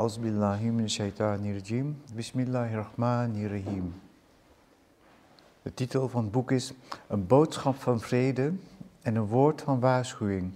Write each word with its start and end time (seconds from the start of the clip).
Bismillahirrahmanirrahim. 0.00 1.96
Bismillahirrahmanirrahim. 2.14 3.94
De 5.62 5.74
titel 5.74 6.08
van 6.08 6.22
het 6.22 6.32
boek 6.32 6.50
is 6.50 6.72
Een 7.08 7.26
boodschap 7.26 7.74
van 7.76 8.00
vrede 8.00 8.52
en 9.02 9.14
een 9.14 9.26
woord 9.26 9.62
van 9.62 9.80
waarschuwing. 9.80 10.52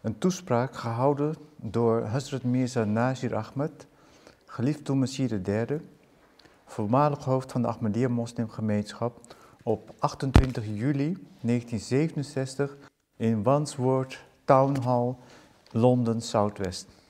Een 0.00 0.18
toespraak 0.18 0.76
gehouden 0.76 1.34
door 1.56 2.02
Hazrat 2.02 2.42
Mirza 2.42 2.84
Nazir 2.84 3.36
Ahmed, 3.36 3.86
geliefd 4.46 4.86
door 4.86 4.96
Messier 4.96 5.48
III, 5.48 5.80
voormalig 6.64 7.24
hoofd 7.24 7.52
van 7.52 7.62
de 7.62 7.68
Ahmadiyya 7.68 8.08
moslimgemeenschap, 8.08 9.20
op 9.62 9.94
28 9.98 10.64
juli 10.64 11.26
1967 11.40 12.76
in 13.16 13.42
Wandsworth 13.42 14.24
Town 14.44 14.80
Hall, 14.82 15.14
Londen, 15.70 16.20
Southwest. 16.20 17.03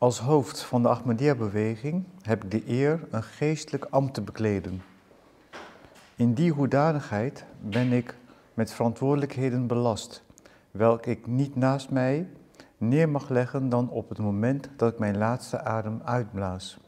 Als 0.00 0.18
hoofd 0.18 0.62
van 0.62 0.82
de 0.82 0.88
Ahmadiyya-beweging 0.88 2.04
heb 2.22 2.44
ik 2.44 2.50
de 2.50 2.62
eer 2.68 3.06
een 3.10 3.22
geestelijk 3.22 3.86
ambt 3.90 4.14
te 4.14 4.22
bekleden. 4.22 4.82
In 6.16 6.34
die 6.34 6.52
hoedanigheid 6.52 7.44
ben 7.60 7.92
ik 7.92 8.16
met 8.54 8.72
verantwoordelijkheden 8.72 9.66
belast, 9.66 10.24
welke 10.70 11.10
ik 11.10 11.26
niet 11.26 11.56
naast 11.56 11.90
mij 11.90 12.28
neer 12.78 13.08
mag 13.08 13.28
leggen 13.28 13.68
dan 13.68 13.90
op 13.90 14.08
het 14.08 14.18
moment 14.18 14.68
dat 14.76 14.92
ik 14.92 14.98
mijn 14.98 15.18
laatste 15.18 15.60
adem 15.64 16.00
uitblaas. 16.04 16.78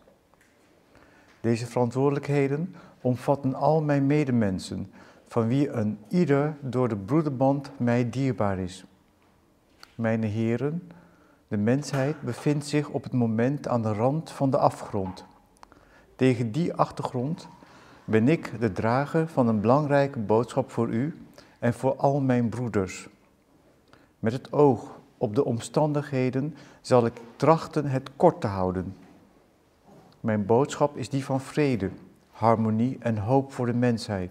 Deze 1.40 1.66
verantwoordelijkheden 1.66 2.74
omvatten 3.00 3.54
al 3.54 3.82
mijn 3.82 4.06
medemensen, 4.06 4.92
van 5.26 5.48
wie 5.48 5.68
een 5.68 5.98
ieder 6.08 6.56
door 6.60 6.88
de 6.88 6.96
broederband 6.96 7.70
mij 7.78 8.10
dierbaar 8.10 8.58
is. 8.58 8.84
Mijn 9.94 10.22
heren, 10.22 10.82
de 11.52 11.58
mensheid 11.58 12.20
bevindt 12.20 12.66
zich 12.66 12.88
op 12.88 13.02
het 13.02 13.12
moment 13.12 13.68
aan 13.68 13.82
de 13.82 13.92
rand 13.92 14.30
van 14.30 14.50
de 14.50 14.58
afgrond. 14.58 15.24
Tegen 16.16 16.52
die 16.52 16.74
achtergrond 16.74 17.48
ben 18.04 18.28
ik 18.28 18.60
de 18.60 18.72
drager 18.72 19.28
van 19.28 19.48
een 19.48 19.60
belangrijke 19.60 20.18
boodschap 20.18 20.70
voor 20.70 20.88
u 20.88 21.26
en 21.58 21.74
voor 21.74 21.96
al 21.96 22.20
mijn 22.20 22.48
broeders. 22.48 23.08
Met 24.18 24.32
het 24.32 24.52
oog 24.52 25.00
op 25.16 25.34
de 25.34 25.44
omstandigheden 25.44 26.54
zal 26.80 27.06
ik 27.06 27.20
trachten 27.36 27.86
het 27.86 28.10
kort 28.16 28.40
te 28.40 28.46
houden. 28.46 28.96
Mijn 30.20 30.46
boodschap 30.46 30.96
is 30.96 31.08
die 31.08 31.24
van 31.24 31.40
vrede, 31.40 31.90
harmonie 32.30 32.96
en 33.00 33.18
hoop 33.18 33.52
voor 33.52 33.66
de 33.66 33.74
mensheid. 33.74 34.30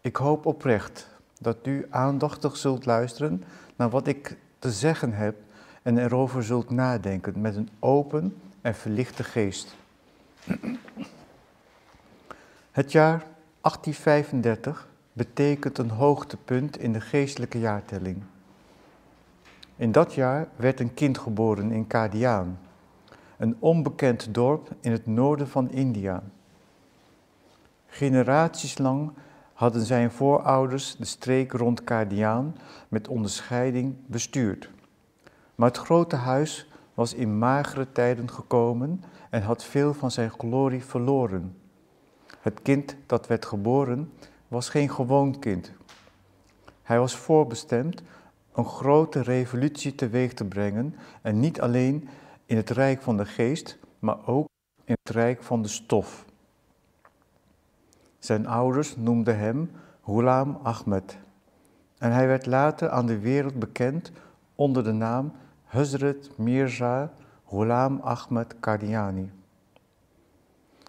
Ik 0.00 0.16
hoop 0.16 0.46
oprecht 0.46 1.08
dat 1.40 1.66
u 1.66 1.86
aandachtig 1.90 2.56
zult 2.56 2.86
luisteren 2.86 3.44
naar 3.76 3.90
wat 3.90 4.06
ik 4.06 4.36
te 4.58 4.70
zeggen 4.70 5.12
heb 5.12 5.36
en 5.82 5.98
erover 5.98 6.44
zult 6.44 6.70
nadenken 6.70 7.40
met 7.40 7.56
een 7.56 7.68
open 7.78 8.36
en 8.60 8.74
verlichte 8.74 9.24
geest. 9.24 9.76
Het 12.70 12.92
jaar 12.92 13.24
1835 13.60 14.88
betekent 15.12 15.78
een 15.78 15.90
hoogtepunt 15.90 16.78
in 16.78 16.92
de 16.92 17.00
geestelijke 17.00 17.58
jaartelling. 17.58 18.22
In 19.76 19.92
dat 19.92 20.14
jaar 20.14 20.48
werd 20.56 20.80
een 20.80 20.94
kind 20.94 21.18
geboren 21.18 21.70
in 21.70 21.86
Kadiaan, 21.86 22.58
een 23.36 23.56
onbekend 23.58 24.34
dorp 24.34 24.68
in 24.80 24.92
het 24.92 25.06
noorden 25.06 25.48
van 25.48 25.70
India. 25.70 26.22
Generaties 27.86 28.78
lang 28.78 29.12
hadden 29.52 29.82
zijn 29.82 30.10
voorouders 30.10 30.96
de 30.96 31.04
streek 31.04 31.52
rond 31.52 31.84
Kadiaan 31.84 32.56
met 32.88 33.08
onderscheiding 33.08 33.94
bestuurd. 34.06 34.70
Maar 35.54 35.68
het 35.68 35.78
grote 35.78 36.16
huis 36.16 36.68
was 36.94 37.14
in 37.14 37.38
magere 37.38 37.92
tijden 37.92 38.30
gekomen 38.30 39.02
en 39.30 39.42
had 39.42 39.64
veel 39.64 39.94
van 39.94 40.10
zijn 40.10 40.30
glorie 40.30 40.84
verloren. 40.84 41.56
Het 42.40 42.62
kind 42.62 42.96
dat 43.06 43.26
werd 43.26 43.46
geboren 43.46 44.12
was 44.48 44.68
geen 44.68 44.90
gewoon 44.90 45.38
kind. 45.38 45.72
Hij 46.82 46.98
was 46.98 47.16
voorbestemd 47.16 48.02
een 48.52 48.64
grote 48.64 49.20
revolutie 49.20 49.94
teweeg 49.94 50.34
te 50.34 50.44
brengen 50.44 50.94
en 51.22 51.40
niet 51.40 51.60
alleen 51.60 52.08
in 52.46 52.56
het 52.56 52.70
rijk 52.70 53.02
van 53.02 53.16
de 53.16 53.26
geest, 53.26 53.78
maar 53.98 54.26
ook 54.26 54.48
in 54.84 54.96
het 55.02 55.14
rijk 55.14 55.42
van 55.42 55.62
de 55.62 55.68
stof. 55.68 56.24
Zijn 58.18 58.46
ouders 58.46 58.96
noemden 58.96 59.38
hem 59.38 59.70
Hulam 60.04 60.58
Ahmed 60.62 61.18
en 61.98 62.12
hij 62.12 62.26
werd 62.26 62.46
later 62.46 62.88
aan 62.88 63.06
de 63.06 63.18
wereld 63.18 63.58
bekend 63.58 64.12
onder 64.62 64.84
de 64.84 64.92
naam 64.92 65.32
Hazrat 65.64 66.30
Mirza 66.36 67.12
Ghulam 67.48 68.00
Ahmed 68.00 68.54
Qadiani. 68.60 69.30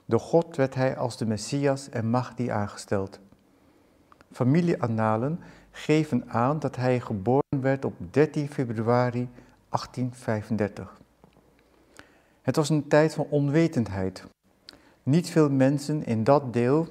Door 0.06 0.20
God 0.20 0.56
werd 0.56 0.76
hij 0.76 0.98
als 0.98 1.18
de 1.18 1.26
Messias 1.26 1.90
en 1.90 2.10
Mahdi 2.10 2.50
aangesteld. 2.50 3.20
Familieannalen 4.32 5.40
geven 5.72 6.30
aan 6.30 6.60
dat 6.60 6.76
hij 6.76 7.00
geboren 7.00 7.62
werd 7.62 7.86
op 7.86 7.94
13 8.12 8.50
februari 8.50 9.30
1835. 9.70 11.02
Het 12.42 12.56
was 12.56 12.70
een 12.70 12.88
tijd 12.88 13.14
van 13.14 13.26
onwetendheid. 13.30 14.26
Niet 15.04 15.30
veel 15.30 15.50
mensen 15.50 16.06
in 16.06 16.24
dat 16.24 16.54
deel 16.54 16.88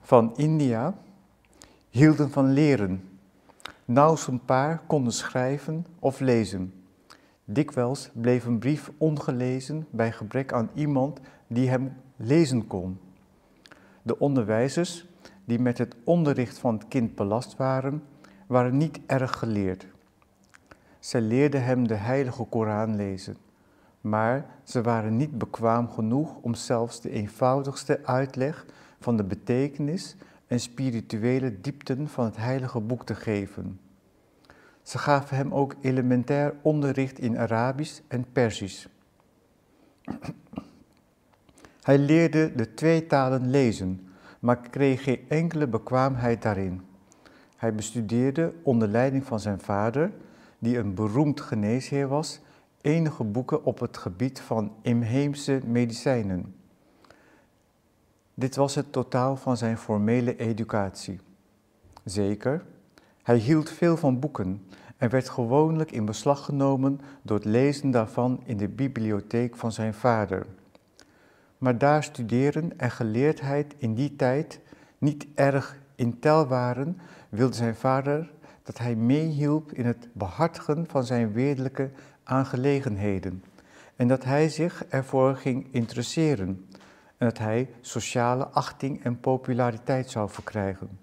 van 0.00 0.36
India 0.36 0.94
hielden 1.88 2.30
van 2.30 2.52
leren. 2.52 3.11
Nauwelijks 3.92 4.28
een 4.28 4.44
paar 4.44 4.82
konden 4.86 5.12
schrijven 5.12 5.86
of 5.98 6.20
lezen. 6.20 6.74
Dikwijls 7.44 8.10
bleef 8.14 8.44
een 8.44 8.58
brief 8.58 8.90
ongelezen 8.98 9.86
bij 9.90 10.12
gebrek 10.12 10.52
aan 10.52 10.70
iemand 10.74 11.20
die 11.46 11.68
hem 11.68 11.92
lezen 12.16 12.66
kon. 12.66 12.98
De 14.02 14.18
onderwijzers, 14.18 15.06
die 15.44 15.58
met 15.58 15.78
het 15.78 15.96
onderricht 16.04 16.58
van 16.58 16.74
het 16.74 16.88
kind 16.88 17.14
belast 17.14 17.56
waren, 17.56 18.02
waren 18.46 18.76
niet 18.76 19.00
erg 19.06 19.38
geleerd. 19.38 19.86
Zij 20.98 21.20
leerden 21.20 21.64
hem 21.64 21.88
de 21.88 21.94
heilige 21.94 22.44
Koran 22.44 22.96
lezen, 22.96 23.36
maar 24.00 24.46
ze 24.62 24.82
waren 24.82 25.16
niet 25.16 25.38
bekwaam 25.38 25.90
genoeg 25.90 26.36
om 26.40 26.54
zelfs 26.54 27.00
de 27.00 27.10
eenvoudigste 27.10 28.00
uitleg 28.04 28.66
van 29.00 29.16
de 29.16 29.24
betekenis 29.24 30.16
en 30.46 30.60
spirituele 30.60 31.60
diepten 31.60 32.08
van 32.08 32.24
het 32.24 32.36
heilige 32.36 32.80
boek 32.80 33.04
te 33.04 33.14
geven. 33.14 33.80
Ze 34.82 34.98
gaven 34.98 35.36
hem 35.36 35.54
ook 35.54 35.74
elementair 35.80 36.54
onderricht 36.62 37.18
in 37.18 37.38
Arabisch 37.38 38.00
en 38.08 38.26
Persisch. 38.32 38.88
Hij 41.82 41.98
leerde 41.98 42.54
de 42.54 42.74
twee 42.74 43.06
talen 43.06 43.50
lezen, 43.50 44.08
maar 44.40 44.60
kreeg 44.70 45.02
geen 45.02 45.20
enkele 45.28 45.66
bekwaamheid 45.66 46.42
daarin. 46.42 46.82
Hij 47.56 47.74
bestudeerde 47.74 48.52
onder 48.62 48.88
leiding 48.88 49.24
van 49.24 49.40
zijn 49.40 49.60
vader, 49.60 50.12
die 50.58 50.78
een 50.78 50.94
beroemd 50.94 51.40
geneesheer 51.40 52.08
was, 52.08 52.40
enige 52.80 53.24
boeken 53.24 53.64
op 53.64 53.78
het 53.78 53.96
gebied 53.96 54.40
van 54.40 54.72
inheemse 54.82 55.60
medicijnen. 55.66 56.54
Dit 58.34 58.56
was 58.56 58.74
het 58.74 58.92
totaal 58.92 59.36
van 59.36 59.56
zijn 59.56 59.78
formele 59.78 60.36
educatie. 60.36 61.20
Zeker, 62.04 62.64
hij 63.22 63.36
hield 63.36 63.70
veel 63.70 63.96
van 63.96 64.18
boeken 64.18 64.62
en 64.96 65.10
werd 65.10 65.28
gewoonlijk 65.28 65.92
in 65.92 66.04
beslag 66.04 66.44
genomen 66.44 67.00
door 67.22 67.36
het 67.36 67.46
lezen 67.46 67.90
daarvan 67.90 68.42
in 68.44 68.56
de 68.56 68.68
bibliotheek 68.68 69.56
van 69.56 69.72
zijn 69.72 69.94
vader. 69.94 70.46
Maar 71.58 71.78
daar 71.78 72.02
studeren 72.04 72.78
en 72.78 72.90
geleerdheid 72.90 73.74
in 73.78 73.94
die 73.94 74.16
tijd 74.16 74.60
niet 74.98 75.26
erg 75.34 75.76
in 75.94 76.18
tel 76.18 76.46
waren, 76.46 77.00
wilde 77.28 77.56
zijn 77.56 77.74
vader 77.74 78.30
dat 78.62 78.78
hij 78.78 78.94
meehielp 78.94 79.72
in 79.72 79.86
het 79.86 80.08
behartigen 80.12 80.86
van 80.88 81.04
zijn 81.04 81.32
wereldlijke 81.32 81.90
aangelegenheden 82.24 83.44
en 83.96 84.08
dat 84.08 84.24
hij 84.24 84.48
zich 84.48 84.84
ervoor 84.88 85.36
ging 85.36 85.68
interesseren 85.70 86.66
en 87.16 87.28
dat 87.28 87.38
hij 87.38 87.70
sociale 87.80 88.46
achting 88.46 89.04
en 89.04 89.20
populariteit 89.20 90.10
zou 90.10 90.30
verkrijgen. 90.30 90.98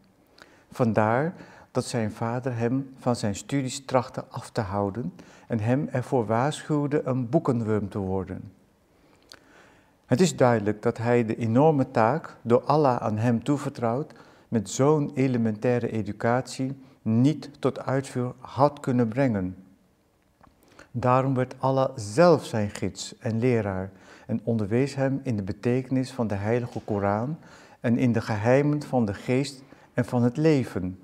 Vandaar 0.71 1.33
dat 1.79 1.87
zijn 1.87 2.11
vader 2.11 2.57
hem 2.57 2.93
van 2.97 3.15
zijn 3.15 3.35
studies 3.35 3.85
trachtte 3.85 4.25
af 4.29 4.49
te 4.49 4.61
houden 4.61 5.13
en 5.47 5.59
hem 5.59 5.87
ervoor 5.91 6.25
waarschuwde 6.25 7.01
een 7.05 7.29
boekenworm 7.29 7.89
te 7.89 7.97
worden. 7.97 8.51
Het 10.05 10.21
is 10.21 10.35
duidelijk 10.35 10.81
dat 10.81 10.97
hij 10.97 11.25
de 11.25 11.35
enorme 11.35 11.91
taak, 11.91 12.35
door 12.41 12.63
Allah 12.63 12.97
aan 12.97 13.17
hem 13.17 13.43
toevertrouwd, 13.43 14.13
met 14.47 14.69
zo'n 14.69 15.11
elementaire 15.13 15.91
educatie 15.91 16.77
niet 17.01 17.49
tot 17.59 17.85
uitvoer 17.85 18.33
had 18.39 18.79
kunnen 18.79 19.07
brengen. 19.07 19.55
Daarom 20.91 21.33
werd 21.33 21.55
Allah 21.59 21.89
zelf 21.95 22.45
zijn 22.45 22.69
gids 22.69 23.17
en 23.17 23.39
leraar 23.39 23.91
en 24.25 24.41
onderwees 24.43 24.95
hem 24.95 25.19
in 25.23 25.35
de 25.35 25.43
betekenis 25.43 26.11
van 26.11 26.27
de 26.27 26.35
heilige 26.35 26.79
Koran 26.79 27.37
en 27.79 27.97
in 27.97 28.11
de 28.11 28.21
geheimen 28.21 28.83
van 28.83 29.05
de 29.05 29.13
geest 29.13 29.63
en 29.93 30.05
van 30.05 30.23
het 30.23 30.37
leven. 30.37 30.99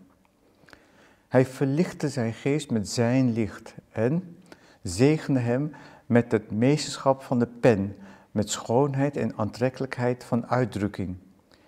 Hij 1.27 1.45
verlichtte 1.45 2.09
zijn 2.09 2.33
geest 2.33 2.71
met 2.71 2.89
zijn 2.89 3.33
licht 3.33 3.75
en 3.91 4.37
zegende 4.81 5.39
hem 5.39 5.71
met 6.05 6.31
het 6.31 6.51
meesterschap 6.51 7.21
van 7.21 7.39
de 7.39 7.47
pen, 7.47 7.95
met 8.31 8.49
schoonheid 8.49 9.17
en 9.17 9.37
aantrekkelijkheid 9.37 10.23
van 10.23 10.47
uitdrukking. 10.47 11.15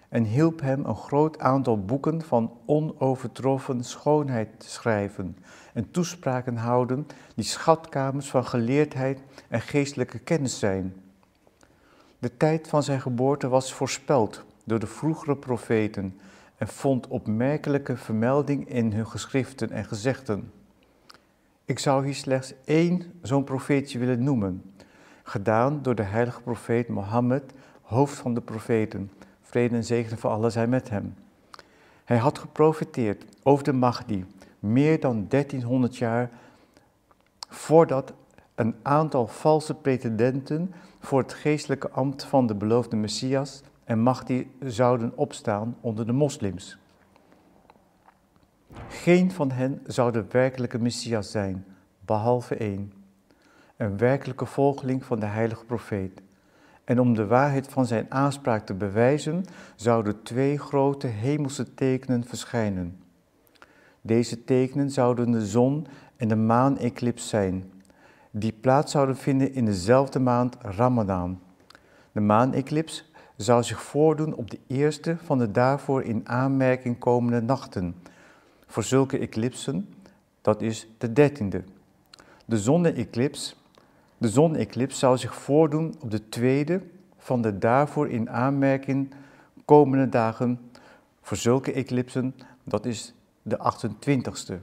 En 0.10 0.24
hielp 0.24 0.62
hem 0.62 0.86
een 0.86 0.96
groot 0.96 1.40
aantal 1.40 1.86
boeken 1.86 2.22
van 2.22 2.52
onovertroffen 2.66 3.84
schoonheid 3.84 4.60
te 4.60 4.70
schrijven 4.70 5.38
en 5.74 5.92
toespraken 5.92 6.56
houden 6.56 7.08
die 7.36 7.46
schatkamers 7.46 8.30
van 8.30 8.46
geleerdheid 8.46 9.20
en 9.48 9.62
geestelijke 9.62 10.20
kennis 10.20 10.60
zijn. 10.60 10.96
De 12.20 12.38
tijd 12.38 12.68
van 12.68 12.84
zijn 12.84 13.02
geboorte 13.02 13.48
was 13.48 13.74
voorspeld 13.74 14.44
door 14.64 14.80
de 14.80 14.88
vroegere 14.88 15.36
profeten 15.36 16.20
en 16.58 16.68
vond 16.68 17.08
opmerkelijke 17.08 17.98
vermelding 17.98 18.70
in 18.70 18.94
hun 18.94 19.08
geschriften 19.08 19.72
en 19.72 19.86
gezegden. 19.86 20.52
Ik 21.66 21.80
zou 21.80 22.06
hier 22.06 22.16
slechts 22.16 22.54
één 22.66 23.04
zo'n 23.22 23.44
profeetje 23.44 24.00
willen 24.00 24.24
noemen, 24.24 24.74
gedaan 25.24 25.82
door 25.82 25.96
de 25.96 26.04
heilige 26.04 26.42
profeet 26.42 26.88
Mohammed, 26.88 27.54
hoofd 27.82 28.16
van 28.16 28.34
de 28.34 28.42
profeten. 28.42 29.12
Vrede 29.42 29.76
en 29.76 29.84
zegen 29.84 30.18
voor 30.18 30.30
allen 30.30 30.52
zijn 30.52 30.70
met 30.70 30.90
hem. 30.90 31.16
Hij 32.06 32.18
had 32.18 32.40
geprofiteerd 32.40 33.26
over 33.44 33.64
de 33.64 33.74
Mahdi 33.74 34.26
meer 34.60 35.00
dan 35.00 35.26
1300 35.28 35.98
jaar 35.98 36.30
voordat 37.50 38.14
een 38.56 38.76
aantal 38.82 39.28
valse 39.28 39.74
pretendenten 39.74 40.74
voor 41.00 41.22
het 41.22 41.34
geestelijke 41.34 41.90
ambt 41.90 42.24
van 42.24 42.48
de 42.48 42.56
beloofde 42.56 42.96
Messias 42.96 43.62
en 43.88 44.00
Mahdi 44.00 44.52
zouden 44.60 45.18
opstaan 45.18 45.78
onder 45.82 46.06
de 46.06 46.12
moslims. 46.12 46.78
Geen 48.88 49.32
van 49.32 49.52
hen 49.52 49.82
zou 49.86 50.12
de 50.12 50.26
werkelijke 50.30 50.80
Messias 50.80 51.32
zijn, 51.32 51.66
behalve 52.06 52.56
één, 52.56 52.94
een 53.78 53.98
werkelijke 53.98 54.46
volgeling 54.46 55.06
van 55.06 55.20
de 55.20 55.26
heilige 55.26 55.66
profeet. 55.66 56.22
En 56.84 57.00
om 57.00 57.14
de 57.14 57.28
waarheid 57.28 57.68
van 57.68 57.86
zijn 57.86 58.06
aanspraak 58.10 58.66
te 58.66 58.74
bewijzen, 58.74 59.46
zouden 59.76 60.24
twee 60.24 60.60
grote 60.60 61.08
hemelse 61.08 61.74
tekenen 61.74 62.24
verschijnen. 62.24 63.00
Deze 64.02 64.44
tekenen 64.44 64.92
zouden 64.92 65.32
de 65.32 65.46
zon 65.46 65.88
en 66.18 66.28
de 66.28 66.36
maan-eclips 66.36 67.30
zijn, 67.30 67.72
die 68.32 68.54
plaats 68.54 68.92
zouden 68.92 69.18
vinden 69.18 69.54
in 69.54 69.66
dezelfde 69.66 70.20
maand 70.20 70.58
Ramadan. 70.62 71.40
De 72.12 72.20
maan-eclips 72.20 73.07
zou 73.38 73.64
zich 73.64 73.82
voordoen 73.82 74.36
op 74.36 74.52
de 74.52 74.60
eerste 74.68 75.18
van 75.18 75.38
de 75.38 75.52
daarvoor 75.52 76.04
in 76.04 76.30
aanmerking 76.30 76.98
komende 76.98 77.42
nachten. 77.42 77.96
Voor 78.68 78.84
zulke 78.84 79.20
eclipsen, 79.20 79.94
dat 80.42 80.62
is 80.62 80.88
de 80.98 81.14
dertiende. 81.14 81.64
De 82.46 82.58
zonne-eclips, 82.58 83.56
de 84.18 84.30
zon-eclips 84.30 85.00
zou 85.00 85.18
zich 85.18 85.36
voordoen 85.36 85.96
op 86.00 86.12
de 86.12 86.30
tweede 86.30 86.82
van 87.18 87.42
de 87.42 87.58
daarvoor 87.58 88.10
in 88.10 88.30
aanmerking 88.30 89.14
komende 89.66 90.10
dagen. 90.10 90.72
Voor 91.22 91.38
zulke 91.38 91.74
eclipsen, 91.74 92.36
dat 92.64 92.86
is 92.86 93.14
de 93.42 93.58
28ste. 93.58 94.54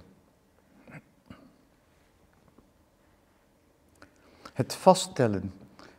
Het 4.52 4.74
vaststellen 4.74 5.52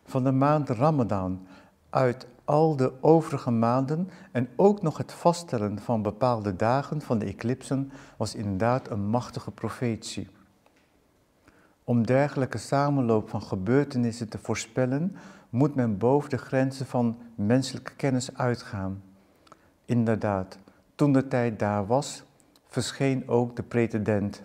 van 0.05 0.23
de 0.23 0.31
maand 0.31 0.69
Ramadan 0.69 1.47
uit 1.89 2.27
al 2.45 2.75
de 2.75 2.93
overige 3.01 3.51
maanden 3.51 4.09
en 4.31 4.49
ook 4.55 4.81
nog 4.81 4.97
het 4.97 5.13
vaststellen 5.13 5.79
van 5.79 6.01
bepaalde 6.01 6.55
dagen 6.55 7.01
van 7.01 7.19
de 7.19 7.25
eclipsen 7.25 7.91
was 8.17 8.35
inderdaad 8.35 8.89
een 8.89 9.07
machtige 9.07 9.51
profetie. 9.51 10.27
Om 11.83 12.05
dergelijke 12.05 12.57
samenloop 12.57 13.29
van 13.29 13.41
gebeurtenissen 13.41 14.29
te 14.29 14.37
voorspellen, 14.37 15.15
moet 15.49 15.75
men 15.75 15.97
boven 15.97 16.29
de 16.29 16.37
grenzen 16.37 16.85
van 16.85 17.17
menselijke 17.35 17.95
kennis 17.95 18.37
uitgaan. 18.37 19.03
Inderdaad, 19.85 20.57
toen 20.95 21.13
de 21.13 21.27
tijd 21.27 21.59
daar 21.59 21.85
was, 21.85 22.23
verscheen 22.67 23.29
ook 23.29 23.55
de 23.55 23.63
pretendent. 23.63 24.43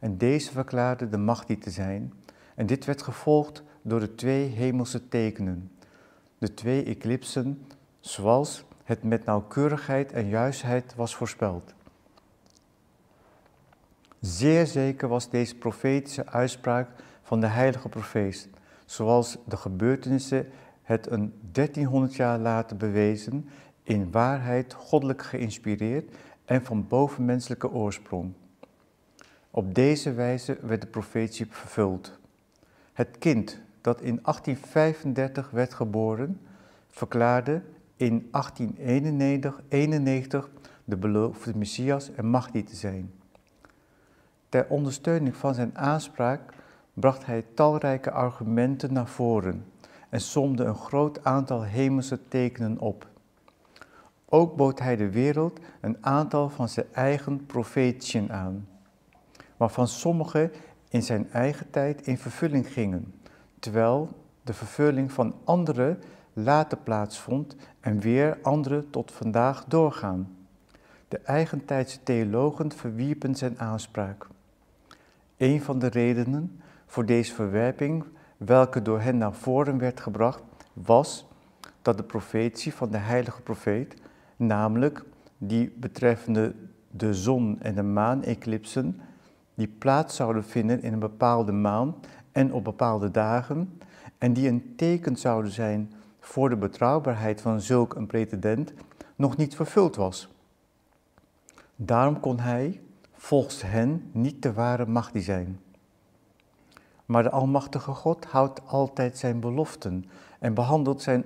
En 0.00 0.18
deze 0.18 0.52
verklaarde 0.52 1.08
de 1.08 1.18
macht 1.18 1.46
die 1.46 1.58
te 1.58 1.70
zijn. 1.70 2.12
En 2.54 2.66
dit 2.66 2.84
werd 2.84 3.02
gevolgd 3.02 3.62
door 3.82 4.00
de 4.00 4.14
twee 4.14 4.48
hemelse 4.48 5.08
tekenen 5.08 5.70
de 6.44 6.54
twee 6.54 6.84
eclipsen 6.84 7.66
zoals 8.00 8.64
het 8.84 9.02
met 9.02 9.24
nauwkeurigheid 9.24 10.12
en 10.12 10.28
juistheid 10.28 10.94
was 10.94 11.14
voorspeld. 11.16 11.74
Zeer 14.20 14.66
zeker 14.66 15.08
was 15.08 15.30
deze 15.30 15.56
profetische 15.56 16.26
uitspraak 16.26 16.88
van 17.22 17.40
de 17.40 17.46
heilige 17.46 17.88
profeet, 17.88 18.48
zoals 18.84 19.36
de 19.44 19.56
gebeurtenissen 19.56 20.48
het 20.82 21.10
een 21.10 21.34
1300 21.52 22.14
jaar 22.14 22.38
later 22.38 22.76
bewezen, 22.76 23.48
in 23.82 24.10
waarheid 24.10 24.72
goddelijk 24.72 25.22
geïnspireerd 25.22 26.16
en 26.44 26.64
van 26.64 26.88
bovenmenselijke 26.88 27.70
oorsprong. 27.70 28.32
Op 29.50 29.74
deze 29.74 30.12
wijze 30.12 30.58
werd 30.60 30.80
de 30.80 30.86
profetie 30.86 31.46
vervuld. 31.50 32.18
Het 32.92 33.18
kind 33.18 33.62
dat 33.84 34.00
in 34.00 34.18
1835 34.22 35.50
werd 35.50 35.74
geboren, 35.74 36.40
verklaarde 36.88 37.62
in 37.96 38.28
1891 38.30 40.50
de 40.84 40.96
beloofde 40.96 41.56
Messias 41.56 42.14
en 42.14 42.26
Mahdi 42.26 42.64
te 42.64 42.76
zijn. 42.76 43.12
Ter 44.48 44.66
ondersteuning 44.68 45.36
van 45.36 45.54
zijn 45.54 45.78
aanspraak 45.78 46.40
bracht 46.92 47.26
hij 47.26 47.44
talrijke 47.54 48.10
argumenten 48.10 48.92
naar 48.92 49.08
voren 49.08 49.64
en 50.08 50.20
somde 50.20 50.64
een 50.64 50.74
groot 50.74 51.24
aantal 51.24 51.62
hemelse 51.62 52.28
tekenen 52.28 52.78
op. 52.78 53.06
Ook 54.28 54.56
bood 54.56 54.78
hij 54.78 54.96
de 54.96 55.10
wereld 55.10 55.60
een 55.80 55.96
aantal 56.00 56.48
van 56.48 56.68
zijn 56.68 56.86
eigen 56.92 57.46
profetieën 57.46 58.32
aan, 58.32 58.68
waarvan 59.56 59.88
sommige 59.88 60.50
in 60.88 61.02
zijn 61.02 61.30
eigen 61.30 61.70
tijd 61.70 62.06
in 62.06 62.18
vervulling 62.18 62.72
gingen 62.72 63.14
terwijl 63.64 64.08
de 64.42 64.52
vervulling 64.52 65.12
van 65.12 65.34
andere 65.44 65.98
later 66.32 66.78
plaatsvond 66.78 67.56
en 67.80 67.98
weer 67.98 68.38
andere 68.42 68.90
tot 68.90 69.12
vandaag 69.12 69.64
doorgaan. 69.64 70.36
De 71.08 71.18
eigentijdse 71.18 72.02
theologen 72.02 72.72
verwierpen 72.72 73.34
zijn 73.34 73.58
aanspraak. 73.58 74.26
Een 75.36 75.62
van 75.62 75.78
de 75.78 75.86
redenen 75.86 76.60
voor 76.86 77.06
deze 77.06 77.34
verwerping, 77.34 78.04
welke 78.36 78.82
door 78.82 79.00
hen 79.00 79.18
naar 79.18 79.34
voren 79.34 79.78
werd 79.78 80.00
gebracht, 80.00 80.42
was 80.72 81.26
dat 81.82 81.96
de 81.96 82.04
profetie 82.04 82.74
van 82.74 82.90
de 82.90 82.98
heilige 82.98 83.42
profeet, 83.42 83.94
namelijk 84.36 85.04
die 85.38 85.74
betreffende 85.76 86.54
de 86.90 87.14
zon- 87.14 87.60
en 87.60 87.74
de 87.74 87.82
maan-eclipsen, 87.82 89.00
die 89.54 89.68
plaats 89.68 90.16
zouden 90.16 90.44
vinden 90.44 90.82
in 90.82 90.92
een 90.92 90.98
bepaalde 90.98 91.52
maan 91.52 91.94
en 92.34 92.52
op 92.52 92.64
bepaalde 92.64 93.10
dagen, 93.10 93.80
en 94.18 94.32
die 94.32 94.48
een 94.48 94.72
teken 94.76 95.16
zouden 95.16 95.50
zijn 95.50 95.92
voor 96.20 96.48
de 96.48 96.56
betrouwbaarheid 96.56 97.40
van 97.40 97.60
zulk 97.60 97.94
een 97.94 98.06
pretendent, 98.06 98.72
nog 99.16 99.36
niet 99.36 99.56
vervuld 99.56 99.96
was. 99.96 100.28
Daarom 101.76 102.20
kon 102.20 102.40
hij, 102.40 102.80
volgens 103.12 103.62
hen, 103.62 104.10
niet 104.12 104.42
de 104.42 104.52
ware 104.52 104.86
Mahdi 104.86 105.20
zijn. 105.20 105.60
Maar 107.06 107.22
de 107.22 107.30
Almachtige 107.30 107.92
God 107.92 108.24
houdt 108.24 108.66
altijd 108.66 109.18
zijn 109.18 109.40
beloften 109.40 110.04
en 110.38 110.54
behandelt 110.54 111.02
zijn 111.02 111.24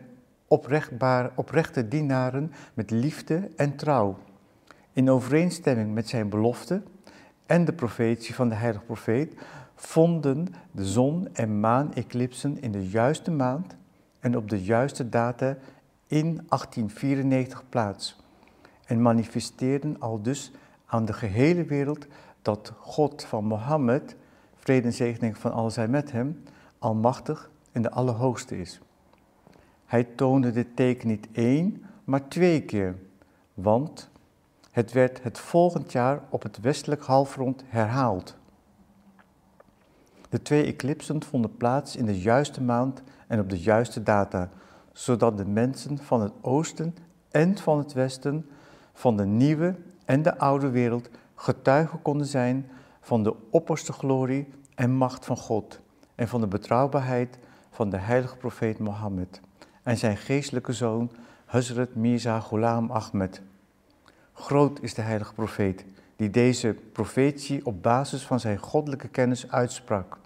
oprechte 1.34 1.88
dienaren 1.88 2.52
met 2.74 2.90
liefde 2.90 3.50
en 3.56 3.76
trouw. 3.76 4.18
In 4.92 5.10
overeenstemming 5.10 5.94
met 5.94 6.08
zijn 6.08 6.28
belofte 6.28 6.82
en 7.46 7.64
de 7.64 7.72
profetie 7.72 8.34
van 8.34 8.48
de 8.48 8.54
heilige 8.54 8.84
profeet 8.84 9.34
vonden 9.80 10.46
de 10.70 10.84
zon- 10.86 11.28
en 11.32 11.60
maan-eclipsen 11.60 12.60
in 12.62 12.72
de 12.72 12.88
juiste 12.88 13.30
maand 13.30 13.76
en 14.20 14.36
op 14.36 14.50
de 14.50 14.62
juiste 14.62 15.08
data 15.08 15.56
in 16.06 16.24
1894 16.48 17.64
plaats 17.68 18.16
en 18.84 19.02
manifesteerden 19.02 20.00
al 20.00 20.22
dus 20.22 20.52
aan 20.86 21.04
de 21.04 21.12
gehele 21.12 21.64
wereld 21.64 22.06
dat 22.42 22.72
God 22.78 23.24
van 23.24 23.44
Mohammed, 23.44 24.16
vrede 24.54 24.86
en 24.86 24.92
zegening 24.92 25.38
van 25.38 25.52
al 25.52 25.70
met 25.88 26.12
hem, 26.12 26.42
almachtig 26.78 27.50
en 27.72 27.82
de 27.82 27.90
Allerhoogste 27.90 28.60
is. 28.60 28.80
Hij 29.86 30.04
toonde 30.04 30.50
dit 30.50 30.76
teken 30.76 31.08
niet 31.08 31.28
één, 31.32 31.84
maar 32.04 32.28
twee 32.28 32.62
keer, 32.62 32.96
want 33.54 34.10
het 34.70 34.92
werd 34.92 35.22
het 35.22 35.38
volgend 35.38 35.92
jaar 35.92 36.20
op 36.28 36.42
het 36.42 36.60
westelijk 36.60 37.02
halfrond 37.02 37.62
herhaald. 37.66 38.37
De 40.28 40.42
twee 40.42 40.64
eclipsen 40.64 41.22
vonden 41.22 41.56
plaats 41.56 41.96
in 41.96 42.06
de 42.06 42.20
juiste 42.20 42.62
maand 42.62 43.02
en 43.26 43.40
op 43.40 43.50
de 43.50 43.60
juiste 43.60 44.02
data, 44.02 44.50
zodat 44.92 45.38
de 45.38 45.46
mensen 45.46 45.98
van 45.98 46.20
het 46.20 46.32
oosten 46.40 46.94
en 47.30 47.58
van 47.58 47.78
het 47.78 47.92
westen, 47.92 48.46
van 48.92 49.16
de 49.16 49.24
nieuwe 49.24 49.74
en 50.04 50.22
de 50.22 50.38
oude 50.38 50.70
wereld, 50.70 51.08
getuige 51.34 51.96
konden 51.96 52.26
zijn 52.26 52.70
van 53.00 53.22
de 53.22 53.34
opperste 53.50 53.92
glorie 53.92 54.48
en 54.74 54.90
macht 54.90 55.24
van 55.24 55.36
God 55.36 55.80
en 56.14 56.28
van 56.28 56.40
de 56.40 56.46
betrouwbaarheid 56.46 57.38
van 57.70 57.90
de 57.90 57.96
heilige 57.96 58.36
profeet 58.36 58.78
Mohammed 58.78 59.40
en 59.82 59.96
zijn 59.96 60.16
geestelijke 60.16 60.72
zoon 60.72 61.10
Hazrat 61.44 61.94
Mirza 61.94 62.40
Ghulam 62.40 62.90
Ahmed. 62.90 63.42
Groot 64.32 64.82
is 64.82 64.94
de 64.94 65.02
heilige 65.02 65.34
profeet 65.34 65.84
die 66.18 66.30
deze 66.30 66.76
profetie 66.92 67.66
op 67.66 67.82
basis 67.82 68.22
van 68.22 68.40
zijn 68.40 68.58
goddelijke 68.58 69.08
kennis 69.08 69.50
uitsprak. 69.50 70.18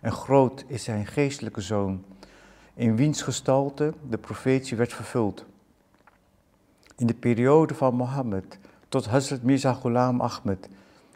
En 0.00 0.12
groot 0.12 0.64
is 0.66 0.84
zijn 0.84 1.06
geestelijke 1.06 1.60
zoon, 1.60 2.04
in 2.74 2.96
wiens 2.96 3.22
gestalte 3.22 3.94
de 4.08 4.18
profetie 4.18 4.76
werd 4.76 4.92
vervuld. 4.92 5.44
In 6.96 7.06
de 7.06 7.14
periode 7.14 7.74
van 7.74 7.94
Mohammed 7.94 8.58
tot 8.88 9.06
Hazrat 9.06 9.42
Mirza 9.42 9.72
Ghulam 9.72 10.20
Ahmed, 10.20 10.68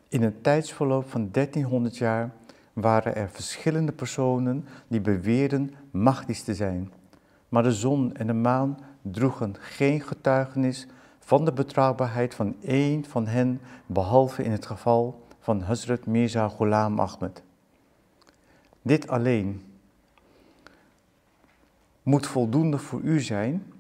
in 0.08 0.22
een 0.22 0.40
tijdsverloop 0.40 1.10
van 1.10 1.28
1300 1.30 1.96
jaar, 1.96 2.30
waren 2.72 3.16
er 3.16 3.28
verschillende 3.28 3.92
personen 3.92 4.66
die 4.88 5.00
beweerden 5.00 5.74
machtig 5.90 6.40
te 6.40 6.54
zijn. 6.54 6.92
Maar 7.48 7.62
de 7.62 7.72
zon 7.72 8.14
en 8.14 8.26
de 8.26 8.32
maan 8.32 8.78
droegen 9.02 9.54
geen 9.58 10.00
getuigenis 10.00 10.86
van 11.28 11.44
de 11.44 11.52
betrouwbaarheid 11.52 12.34
van 12.34 12.56
één 12.60 13.04
van 13.04 13.26
hen, 13.26 13.60
behalve 13.86 14.42
in 14.42 14.50
het 14.50 14.66
geval 14.66 15.26
van 15.38 15.60
Hazrat 15.60 16.06
Mirza 16.06 16.48
Ghulam 16.48 17.00
Ahmed. 17.00 17.42
Dit 18.82 19.08
alleen 19.08 19.62
moet 22.02 22.26
voldoende 22.26 22.78
voor 22.78 23.00
u 23.00 23.20
zijn 23.20 23.72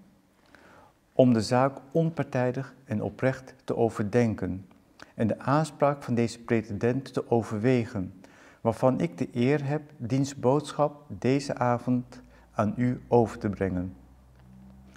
om 1.12 1.32
de 1.32 1.42
zaak 1.42 1.78
onpartijdig 1.90 2.74
en 2.84 3.02
oprecht 3.02 3.54
te 3.64 3.76
overdenken 3.76 4.66
en 5.14 5.26
de 5.26 5.38
aanspraak 5.38 6.02
van 6.02 6.14
deze 6.14 6.38
pretendent 6.40 7.12
te 7.12 7.30
overwegen, 7.30 8.14
waarvan 8.60 9.00
ik 9.00 9.18
de 9.18 9.28
eer 9.32 9.66
heb 9.66 9.82
diens 9.96 10.34
boodschap 10.34 11.04
deze 11.08 11.54
avond 11.54 12.22
aan 12.52 12.74
u 12.76 13.00
over 13.06 13.38
te 13.38 13.48
brengen. 13.48 13.94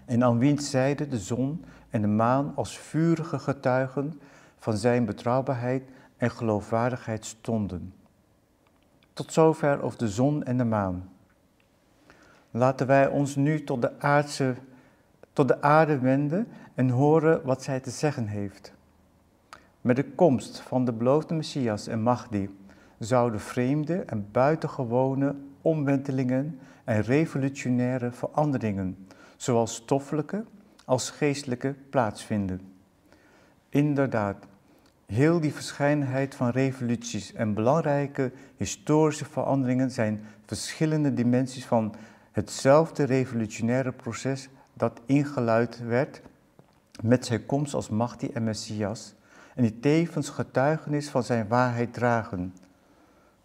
En 0.05 0.23
aan 0.23 0.37
wiens 0.37 0.69
zijde 0.69 1.07
de 1.07 1.19
zon 1.19 1.63
en 1.91 2.01
de 2.01 2.07
maan 2.07 2.51
als 2.55 2.77
vurige 2.77 3.39
getuigen 3.39 4.21
van 4.57 4.77
zijn 4.77 5.05
betrouwbaarheid 5.05 5.83
en 6.17 6.31
geloofwaardigheid 6.31 7.25
stonden. 7.25 7.93
Tot 9.13 9.33
zover 9.33 9.81
over 9.81 9.97
de 9.97 10.09
zon 10.09 10.43
en 10.43 10.57
de 10.57 10.63
maan. 10.63 11.09
Laten 12.51 12.87
wij 12.87 13.07
ons 13.07 13.35
nu 13.35 13.63
tot 13.63 13.81
de, 13.81 13.99
aardse, 13.99 14.55
tot 15.33 15.47
de 15.47 15.61
aarde 15.61 15.99
wenden 15.99 16.47
en 16.75 16.89
horen 16.89 17.41
wat 17.43 17.63
zij 17.63 17.79
te 17.79 17.89
zeggen 17.89 18.27
heeft. 18.27 18.73
Met 19.81 19.95
de 19.95 20.11
komst 20.11 20.59
van 20.59 20.85
de 20.85 20.93
beloofde 20.93 21.33
Messias 21.33 21.87
en 21.87 22.01
Mahdi 22.01 22.57
zouden 22.99 23.39
vreemde 23.39 23.95
en 23.95 24.27
buitengewone 24.31 25.35
omwentelingen 25.61 26.59
en 26.83 27.01
revolutionaire 27.01 28.11
veranderingen, 28.11 29.07
zowel 29.37 29.67
stoffelijke 29.67 30.45
als 30.91 31.09
geestelijke, 31.09 31.75
plaatsvinden. 31.89 32.61
Inderdaad, 33.69 34.45
heel 35.05 35.39
die 35.39 35.53
verschijnheid 35.53 36.35
van 36.35 36.49
revoluties 36.49 37.33
en 37.33 37.53
belangrijke 37.53 38.31
historische 38.57 39.25
veranderingen 39.25 39.91
zijn 39.91 40.23
verschillende 40.45 41.13
dimensies 41.13 41.65
van 41.65 41.95
hetzelfde 42.31 43.03
revolutionaire 43.03 43.91
proces 43.91 44.49
dat 44.73 44.99
ingeluid 45.05 45.79
werd 45.79 46.21
met 47.01 47.25
zijn 47.25 47.45
komst 47.45 47.73
als 47.73 47.89
Mahdi 47.89 48.29
en 48.33 48.43
Messias 48.43 49.13
en 49.55 49.61
die 49.61 49.79
tevens 49.79 50.29
getuigenis 50.29 51.09
van 51.09 51.23
zijn 51.23 51.47
waarheid 51.47 51.93
dragen. 51.93 52.53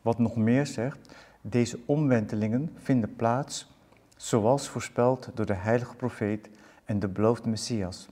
Wat 0.03 0.19
nog 0.19 0.37
meer 0.37 0.67
zegt, 0.67 0.99
deze 1.41 1.79
omwentelingen 1.85 2.71
vinden 2.83 3.17
plaats 3.17 3.75
zoals 4.17 4.69
voorspeld 4.69 5.31
door 5.35 5.47
de 5.47 5.55
heilige 5.55 5.97
profeet 5.97 6.49
en 6.87 6.99
de 6.99 7.09
beloofde 7.09 7.49
Messias. 7.49 8.09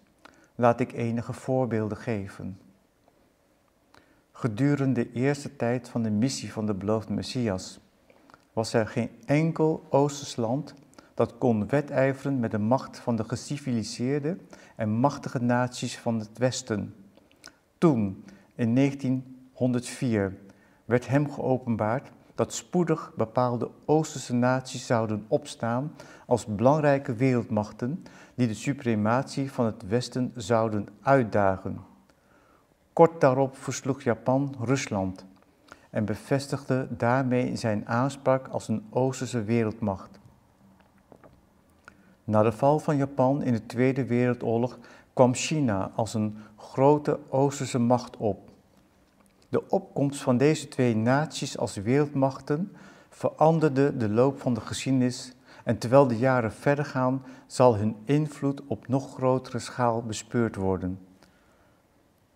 Laat 0.54 0.80
ik 0.80 0.92
enige 0.92 1.32
voorbeelden 1.32 1.98
geven. 1.98 2.58
Gedurende 4.32 5.02
de 5.02 5.12
eerste 5.12 5.56
tijd 5.56 5.88
van 5.88 6.02
de 6.02 6.10
missie 6.10 6.52
van 6.52 6.66
de 6.66 6.74
beloofde 6.74 7.12
Messias 7.12 7.80
was 8.52 8.72
er 8.72 8.86
geen 8.86 9.10
enkel 9.26 9.86
Oosters 9.90 10.36
land 10.36 10.74
dat 11.14 11.38
kon 11.38 11.68
wedijveren 11.68 12.40
met 12.40 12.50
de 12.50 12.58
macht 12.58 12.98
van 12.98 13.16
de 13.16 13.24
geciviliseerde 13.24 14.36
en 14.76 14.90
machtige 14.90 15.42
naties 15.42 15.98
van 15.98 16.18
het 16.18 16.38
Westen. 16.38 16.94
Toen, 17.78 18.24
in 18.54 18.74
1904, 18.74 20.36
werd 20.84 21.08
hem 21.08 21.30
geopenbaard 21.30 22.10
dat 22.34 22.54
spoedig 22.54 23.12
bepaalde 23.16 23.70
Oosterse 23.84 24.34
naties 24.34 24.86
zouden 24.86 25.24
opstaan 25.28 25.92
als 26.26 26.46
belangrijke 26.46 27.14
wereldmachten 27.14 28.04
die 28.34 28.46
de 28.46 28.54
suprematie 28.54 29.52
van 29.52 29.64
het 29.64 29.86
Westen 29.88 30.32
zouden 30.36 30.88
uitdagen. 31.02 31.80
Kort 32.92 33.20
daarop 33.20 33.56
versloeg 33.56 34.02
Japan 34.02 34.54
Rusland 34.60 35.26
en 35.90 36.04
bevestigde 36.04 36.86
daarmee 36.90 37.56
zijn 37.56 37.88
aanspraak 37.88 38.48
als 38.48 38.68
een 38.68 38.86
Oosterse 38.90 39.42
wereldmacht. 39.42 40.18
Na 42.24 42.42
de 42.42 42.52
val 42.52 42.78
van 42.78 42.96
Japan 42.96 43.42
in 43.42 43.52
de 43.52 43.66
Tweede 43.66 44.04
Wereldoorlog 44.04 44.78
kwam 45.12 45.34
China 45.34 45.90
als 45.94 46.14
een 46.14 46.36
grote 46.56 47.18
Oosterse 47.28 47.78
macht 47.78 48.16
op. 48.16 48.50
De 49.48 49.68
opkomst 49.68 50.22
van 50.22 50.36
deze 50.36 50.68
twee 50.68 50.96
naties 50.96 51.58
als 51.58 51.76
wereldmachten 51.76 52.72
veranderde 53.08 53.96
de 53.96 54.08
loop 54.08 54.40
van 54.40 54.54
de 54.54 54.60
geschiedenis 54.60 55.34
en 55.64 55.78
terwijl 55.78 56.06
de 56.06 56.18
jaren 56.18 56.52
verder 56.52 56.84
gaan, 56.84 57.24
zal 57.46 57.76
hun 57.76 57.96
invloed 58.04 58.62
op 58.66 58.88
nog 58.88 59.14
grotere 59.14 59.58
schaal 59.58 60.02
bespeurd 60.02 60.56
worden. 60.56 60.98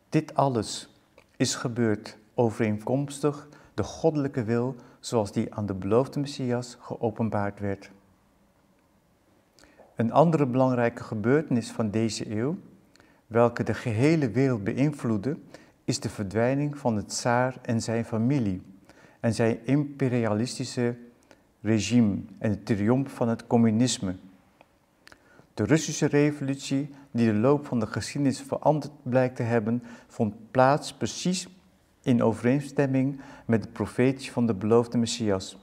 Dit 0.08 0.34
alles 0.34 1.00
is 1.36 1.54
gebeurd 1.54 2.18
overeenkomstig 2.34 3.48
de 3.74 3.82
goddelijke 3.82 4.44
wil 4.44 4.74
zoals 5.00 5.32
die 5.32 5.54
aan 5.54 5.66
de 5.66 5.74
beloofde 5.74 6.20
Messias 6.20 6.76
geopenbaard 6.80 7.60
werd. 7.60 7.90
Een 9.94 10.12
andere 10.12 10.46
belangrijke 10.46 11.02
gebeurtenis 11.02 11.70
van 11.70 11.90
deze 11.90 12.36
eeuw, 12.36 12.56
welke 13.26 13.62
de 13.62 13.74
gehele 13.74 14.30
wereld 14.30 14.64
beïnvloedde, 14.64 15.36
is 15.84 16.00
de 16.00 16.08
verdwijning 16.08 16.78
van 16.78 16.96
het 16.96 17.08
tsaar 17.08 17.56
en 17.62 17.82
zijn 17.82 18.04
familie 18.04 18.62
en 19.20 19.34
zijn 19.34 19.66
imperialistische 19.66 20.96
regime 21.62 22.16
en 22.38 22.50
de 22.50 22.62
triomf 22.62 23.12
van 23.12 23.28
het 23.28 23.46
communisme. 23.46 24.16
De 25.54 25.64
Russische 25.64 26.06
revolutie, 26.06 26.94
die 27.10 27.32
de 27.32 27.38
loop 27.38 27.66
van 27.66 27.80
de 27.80 27.86
geschiedenis 27.86 28.40
veranderd 28.40 28.92
blijkt 29.02 29.36
te 29.36 29.42
hebben, 29.42 29.82
vond 30.06 30.50
plaats 30.50 30.92
precies 30.92 31.48
in 32.02 32.22
overeenstemming 32.22 33.20
met 33.44 33.62
de 33.62 33.68
profetie 33.68 34.32
van 34.32 34.46
de 34.46 34.54
beloofde 34.54 34.98
Messias. 34.98 35.58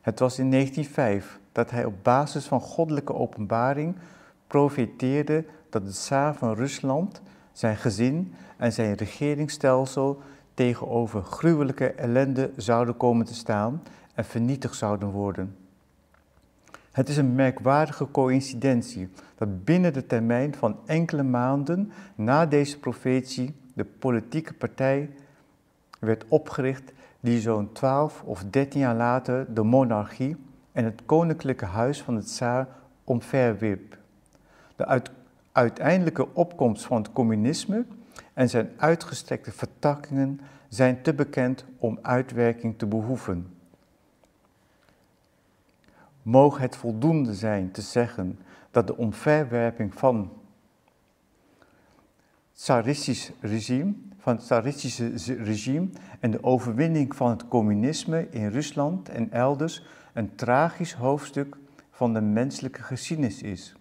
Het 0.00 0.18
was 0.18 0.38
in 0.38 0.50
1905 0.50 1.38
dat 1.52 1.70
hij 1.70 1.84
op 1.84 1.94
basis 2.02 2.46
van 2.46 2.60
goddelijke 2.60 3.14
openbaring 3.14 3.96
profeteerde 4.46 5.44
dat 5.70 5.84
de 5.84 5.92
tsaar 5.92 6.34
van 6.34 6.54
Rusland, 6.54 7.22
zijn 7.52 7.76
gezin 7.76 8.34
en 8.56 8.72
zijn 8.72 8.94
regeringsstelsel 8.94 10.20
tegenover 10.54 11.22
gruwelijke 11.22 11.92
ellende 11.92 12.50
zouden 12.56 12.96
komen 12.96 13.26
te 13.26 13.34
staan 13.34 13.82
en 14.14 14.24
vernietigd 14.24 14.76
zouden 14.76 15.08
worden. 15.08 15.56
Het 16.92 17.08
is 17.08 17.16
een 17.16 17.34
merkwaardige 17.34 18.10
coïncidentie 18.10 19.08
dat 19.34 19.64
binnen 19.64 19.92
de 19.92 20.06
termijn 20.06 20.54
van 20.54 20.76
enkele 20.86 21.22
maanden 21.22 21.92
na 22.14 22.46
deze 22.46 22.78
profetie 22.78 23.54
de 23.72 23.84
politieke 23.84 24.54
partij 24.54 25.10
werd 25.98 26.24
opgericht 26.28 26.92
die 27.20 27.40
zo'n 27.40 27.72
12 27.72 28.22
of 28.22 28.44
13 28.50 28.80
jaar 28.80 28.94
later 28.94 29.54
de 29.54 29.62
monarchie 29.62 30.36
en 30.72 30.84
het 30.84 31.02
koninklijke 31.06 31.64
huis 31.64 32.02
van 32.02 32.16
het 32.16 32.26
tsaar 32.26 32.68
omverwierp. 33.04 33.98
De 34.76 35.02
uiteindelijke 35.52 36.34
opkomst 36.34 36.84
van 36.84 36.96
het 36.96 37.12
communisme 37.12 37.84
en 38.32 38.48
zijn 38.48 38.70
uitgestrekte 38.76 39.52
vertakkingen 39.52 40.40
zijn 40.68 41.02
te 41.02 41.14
bekend 41.14 41.64
om 41.78 41.98
uitwerking 42.02 42.78
te 42.78 42.86
behoeven. 42.86 43.46
Mogen 46.24 46.60
het 46.60 46.76
voldoende 46.76 47.34
zijn 47.34 47.70
te 47.70 47.80
zeggen 47.80 48.38
dat 48.70 48.86
de 48.86 48.96
omverwerping 48.96 49.94
van 49.94 50.32
tsaristisch 52.52 53.32
regime, 53.40 53.94
van 54.18 54.34
het 54.34 54.44
tsaristische 54.44 55.34
regime 55.34 55.88
en 56.20 56.30
de 56.30 56.42
overwinning 56.42 57.16
van 57.16 57.30
het 57.30 57.48
communisme 57.48 58.28
in 58.30 58.48
Rusland 58.48 59.08
en 59.08 59.32
elders 59.32 59.86
een 60.12 60.34
tragisch 60.34 60.92
hoofdstuk 60.92 61.56
van 61.90 62.12
de 62.14 62.20
menselijke 62.20 62.82
geschiedenis 62.82 63.42
is. 63.42 63.74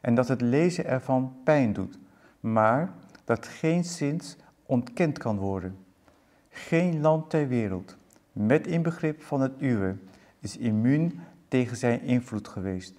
En 0.00 0.14
dat 0.14 0.28
het 0.28 0.40
lezen 0.40 0.86
ervan 0.86 1.34
pijn 1.44 1.72
doet, 1.72 1.98
maar 2.40 2.92
dat 3.24 3.46
geen 3.46 3.84
zins 3.84 4.36
ontkend 4.66 5.18
kan 5.18 5.38
worden. 5.38 5.76
Geen 6.48 7.00
land 7.00 7.30
ter 7.30 7.48
wereld, 7.48 7.96
met 8.32 8.66
inbegrip 8.66 9.22
van 9.22 9.40
het 9.40 9.52
uwe, 9.58 9.96
is 10.40 10.56
immuun 10.56 11.20
tegen 11.50 11.76
zijn 11.76 12.02
invloed 12.02 12.48
geweest. 12.48 12.94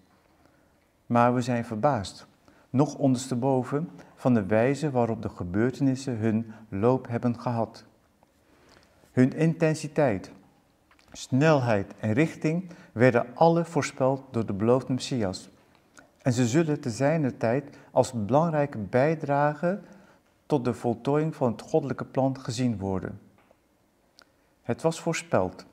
Maar 1.05 1.33
we 1.33 1.41
zijn 1.41 1.65
verbaasd, 1.65 2.27
nog 2.69 2.95
ondersteboven, 2.95 3.89
van 4.15 4.33
de 4.33 4.45
wijze 4.45 4.91
waarop 4.91 5.21
de 5.21 5.29
gebeurtenissen 5.29 6.17
hun 6.17 6.53
loop 6.69 7.07
hebben 7.07 7.39
gehad. 7.39 7.85
Hun 9.11 9.33
intensiteit, 9.33 10.31
snelheid 11.11 11.93
en 11.99 12.13
richting 12.13 12.69
werden 12.91 13.25
alle 13.35 13.65
voorspeld 13.65 14.23
door 14.31 14.45
de 14.45 14.53
beloofde 14.53 14.93
Messias. 14.93 15.49
En 16.21 16.33
ze 16.33 16.47
zullen 16.47 16.79
te 16.79 16.89
zijner 16.89 17.37
tijd 17.37 17.77
als 17.91 18.25
belangrijke 18.25 18.77
bijdrage 18.77 19.79
tot 20.45 20.65
de 20.65 20.73
voltooiing 20.73 21.35
van 21.35 21.51
het 21.51 21.61
goddelijke 21.61 22.05
plan 22.05 22.39
gezien 22.39 22.77
worden. 22.77 23.19
Het 24.61 24.81
was 24.81 25.01
voorspeld 25.01 25.65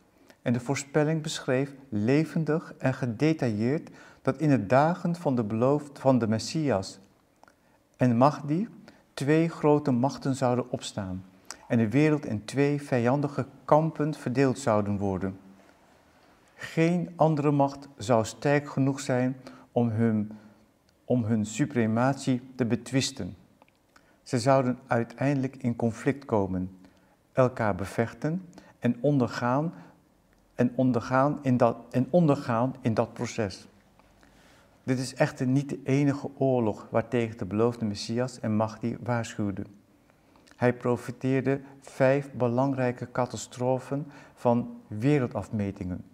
en 0.48 0.54
de 0.54 0.60
voorspelling 0.60 1.22
beschreef 1.22 1.74
levendig 1.88 2.74
en 2.78 2.94
gedetailleerd 2.94 3.90
dat 4.22 4.38
in 4.38 4.48
de 4.48 4.66
dagen 4.66 5.16
van 5.16 5.36
de 5.36 5.44
beloofd 5.44 5.98
van 5.98 6.18
de 6.18 6.28
Messias 6.28 6.98
en 7.96 8.16
Mahdi 8.16 8.68
twee 9.14 9.48
grote 9.48 9.90
machten 9.90 10.34
zouden 10.34 10.70
opstaan 10.70 11.24
en 11.66 11.78
de 11.78 11.88
wereld 11.88 12.26
in 12.26 12.44
twee 12.44 12.82
vijandige 12.82 13.46
kampen 13.64 14.14
verdeeld 14.14 14.58
zouden 14.58 14.98
worden. 14.98 15.38
Geen 16.54 17.12
andere 17.16 17.50
macht 17.50 17.88
zou 17.96 18.24
sterk 18.24 18.68
genoeg 18.68 19.00
zijn 19.00 19.36
om 19.72 19.88
hun, 19.88 20.32
om 21.04 21.24
hun 21.24 21.46
suprematie 21.46 22.42
te 22.54 22.64
betwisten. 22.64 23.36
Ze 24.22 24.38
zouden 24.38 24.78
uiteindelijk 24.86 25.56
in 25.56 25.76
conflict 25.76 26.24
komen, 26.24 26.78
elkaar 27.32 27.74
bevechten 27.74 28.44
en 28.78 28.96
ondergaan, 29.00 29.72
en 30.58 30.72
ondergaan, 30.74 31.38
in, 31.42 31.56
dat, 31.56 31.76
en 31.90 32.06
ondergaan 32.10 32.74
in 32.80 32.94
dat 32.94 33.12
proces. 33.12 33.68
Dit 34.84 34.98
is 34.98 35.14
echter 35.14 35.46
niet 35.46 35.68
de 35.68 35.80
enige 35.84 36.30
oorlog 36.38 36.86
waartegen 36.90 37.38
de 37.38 37.44
beloofde 37.44 37.84
Messias 37.84 38.40
en 38.40 38.56
Mahdi 38.56 38.96
waarschuwden. 39.00 39.66
Hij 40.56 40.72
profiteerde 40.72 41.60
vijf 41.80 42.32
belangrijke 42.32 43.10
catastrofen 43.12 44.06
van 44.34 44.80
wereldafmetingen. 44.86 46.04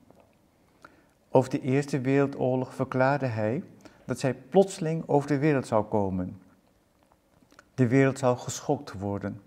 Over 1.31 1.51
de 1.51 1.61
Eerste 1.61 2.01
Wereldoorlog 2.01 2.75
verklaarde 2.75 3.27
hij 3.27 3.63
dat 4.05 4.19
zij 4.19 4.35
plotseling 4.35 5.03
over 5.07 5.29
de 5.29 5.39
wereld 5.39 5.67
zou 5.67 5.85
komen. 5.85 6.41
De 7.75 7.89
wereld 7.89 8.19
zou 8.19 8.37
geschokt 8.37 8.93
worden. 8.93 9.41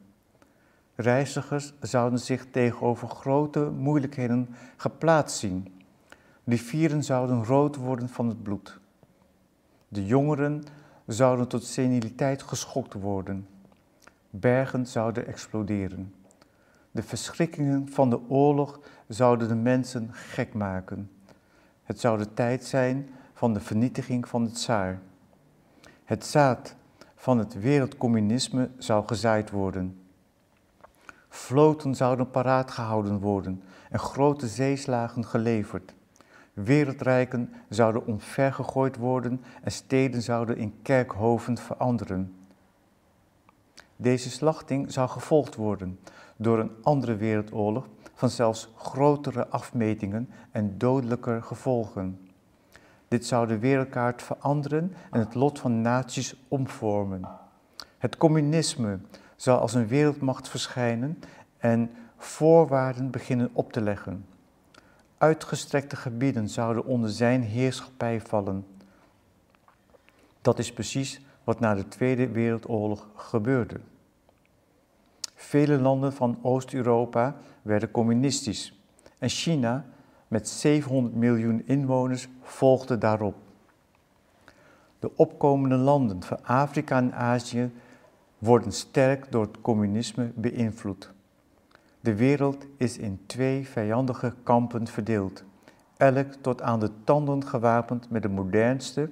Reizigers 1.00 1.74
zouden 1.80 2.20
zich 2.20 2.46
tegenover 2.52 3.08
grote 3.08 3.70
moeilijkheden 3.70 4.56
geplaatst 4.78 5.38
zien. 5.38 5.74
Rivieren 6.44 7.04
zouden 7.04 7.44
rood 7.44 7.76
worden 7.76 8.10
van 8.10 8.28
het 8.28 8.44
bloed. 8.44 8.80
De 9.88 10.06
jongeren 10.06 10.64
zouden 11.06 11.48
tot 11.48 11.64
seniliteit 11.64 12.44
geschokt 12.44 12.94
worden. 12.94 13.48
Bergen 14.30 14.86
zouden 14.86 15.28
exploderen. 15.28 16.14
De 16.92 17.04
verschrikkingen 17.04 17.90
van 17.90 18.10
de 18.10 18.30
oorlog 18.30 18.80
zouden 19.08 19.48
de 19.48 19.56
mensen 19.56 20.10
gek 20.12 20.54
maken. 20.54 21.12
Het 21.84 22.00
zou 22.00 22.18
de 22.18 22.34
tijd 22.34 22.66
zijn 22.66 23.10
van 23.34 23.54
de 23.54 23.60
vernietiging 23.60 24.28
van 24.28 24.44
het 24.44 24.54
tsaar. 24.54 25.00
Het 26.04 26.26
zaad 26.26 26.76
van 27.16 27.38
het 27.38 27.60
wereldcommunisme 27.60 28.70
zou 28.78 29.08
gezaaid 29.08 29.50
worden. 29.50 30.02
Vloten 31.38 31.96
zouden 31.96 32.30
paraat 32.30 32.72
gehouden 32.72 33.20
worden 33.20 33.64
en 33.90 34.00
grote 34.00 34.48
zeeslagen 34.48 35.26
geleverd. 35.26 35.94
Wereldrijken 36.54 37.54
zouden 37.70 38.06
omvergegooid 38.06 38.98
worden 38.98 39.42
en 39.62 39.72
steden 39.72 40.22
zouden 40.22 40.58
in 40.58 40.82
kerkhoven 40.82 41.58
veranderen. 41.58 42.36
Deze 43.96 44.30
slachting 44.30 44.92
zou 44.92 45.10
gevolgd 45.10 45.56
worden 45.56 46.00
door 46.38 46.60
een 46.60 46.72
andere 46.82 47.16
wereldoorlog 47.16 47.88
van 48.14 48.30
zelfs 48.30 48.74
grotere 48.76 49.48
afmetingen 49.48 50.30
en 50.52 50.78
dodelijker 50.78 51.44
gevolgen. 51.44 52.30
Dit 53.08 53.26
zou 53.26 53.48
de 53.48 53.60
wereldkaart 53.60 54.22
veranderen 54.22 54.94
en 55.12 55.20
het 55.20 55.36
lot 55.36 55.60
van 55.60 55.82
naties 55.82 56.36
omvormen. 56.48 57.30
Het 57.98 58.18
communisme 58.18 59.00
zou 59.38 59.60
als 59.60 59.74
een 59.74 59.88
wereldmacht 59.88 60.50
verschijnen 60.50 61.20
en 61.58 61.92
voorwaarden 62.18 63.12
beginnen 63.12 63.50
op 63.54 63.72
te 63.72 63.82
leggen. 63.82 64.26
Uitgestrekte 65.18 65.96
gebieden 65.96 66.50
zouden 66.50 66.86
onder 66.86 67.10
zijn 67.10 67.42
heerschappij 67.42 68.22
vallen. 68.22 68.66
Dat 70.42 70.60
is 70.60 70.74
precies 70.74 71.22
wat 71.44 71.60
na 71.60 71.76
de 71.76 71.88
Tweede 71.88 72.28
Wereldoorlog 72.28 73.08
gebeurde. 73.16 73.80
Vele 75.36 75.80
landen 75.80 76.14
van 76.14 76.40
Oost-Europa 76.42 77.36
werden 77.62 77.92
communistisch 77.92 78.80
en 79.20 79.30
China 79.30 79.86
met 80.28 80.50
700 80.50 81.16
miljoen 81.16 81.62
inwoners 81.66 82.28
volgde 82.42 82.98
daarop. 82.98 83.36
De 85.00 85.16
opkomende 85.16 85.76
landen 85.76 86.24
van 86.24 86.44
Afrika 86.44 86.98
en 86.98 87.14
Azië 87.14 87.72
worden 88.38 88.72
sterk 88.72 89.32
door 89.32 89.42
het 89.42 89.62
communisme 89.62 90.32
beïnvloed. 90.36 91.12
De 92.00 92.16
wereld 92.16 92.66
is 92.78 92.98
in 92.98 93.20
twee 93.26 93.68
vijandige 93.68 94.34
kampen 94.44 94.88
verdeeld, 94.88 95.44
elk 95.98 96.34
tot 96.42 96.62
aan 96.62 96.80
de 96.80 96.92
tanden 97.04 97.46
gewapend 97.46 98.10
met 98.10 98.22
de 98.22 98.30
modernste, 98.30 99.10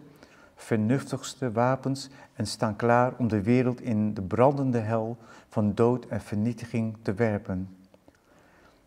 vernuftigste 0.55 1.51
wapens 1.51 2.09
en 2.33 2.47
staan 2.47 2.75
klaar 2.75 3.13
om 3.17 3.27
de 3.27 3.41
wereld 3.41 3.81
in 3.81 4.13
de 4.13 4.21
brandende 4.21 4.79
hel 4.79 5.17
van 5.47 5.73
dood 5.73 6.05
en 6.05 6.21
vernietiging 6.21 6.97
te 7.01 7.13
werpen. 7.13 7.69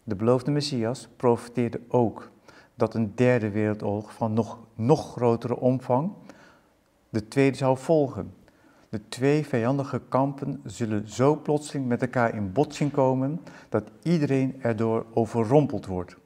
De 0.04 0.14
beloofde 0.14 0.50
Messias 0.50 1.08
profeteerde 1.16 1.80
ook 1.88 2.30
dat 2.74 2.94
een 2.94 3.12
derde 3.14 3.50
wereldoorlog 3.50 4.12
van 4.12 4.32
nog, 4.32 4.58
nog 4.74 5.12
grotere 5.12 5.56
omvang 5.56 6.12
de 7.08 7.28
tweede 7.28 7.56
zou 7.56 7.78
volgen. 7.78 8.32
De 8.88 9.08
twee 9.08 9.46
vijandige 9.46 10.00
kampen 10.08 10.60
zullen 10.64 11.08
zo 11.08 11.36
plotseling 11.36 11.86
met 11.86 12.02
elkaar 12.02 12.34
in 12.34 12.52
botsing 12.52 12.92
komen 12.92 13.40
dat 13.68 13.90
iedereen 14.02 14.62
erdoor 14.62 15.06
overrompeld 15.12 15.86
wordt. 15.86 16.16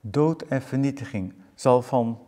Dood 0.00 0.42
en 0.42 0.62
vernietiging 0.62 1.34
zal 1.54 1.82
van 1.82 2.18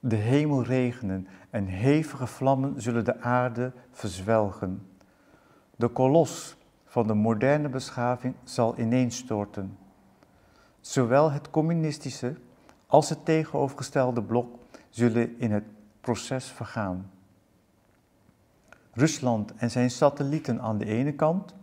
de 0.00 0.16
hemel 0.16 0.62
regenen 0.62 1.28
en 1.50 1.66
hevige 1.66 2.26
vlammen 2.26 2.82
zullen 2.82 3.04
de 3.04 3.20
aarde 3.20 3.72
verzwelgen. 3.90 4.86
De 5.76 5.88
kolos 5.88 6.56
van 6.84 7.06
de 7.06 7.14
moderne 7.14 7.68
beschaving 7.68 8.34
zal 8.44 8.78
ineenstorten. 8.78 9.78
Zowel 10.80 11.30
het 11.30 11.50
communistische 11.50 12.36
als 12.86 13.08
het 13.08 13.24
tegenovergestelde 13.24 14.22
blok 14.22 14.58
zullen 14.90 15.38
in 15.38 15.52
het 15.52 15.64
proces 16.02 16.44
vergaan. 16.44 17.10
Rusland 18.92 19.54
en 19.54 19.70
zijn 19.70 19.90
satellieten 19.90 20.60
aan 20.60 20.78
de 20.78 20.84
ene 20.84 21.12
kant 21.12 21.54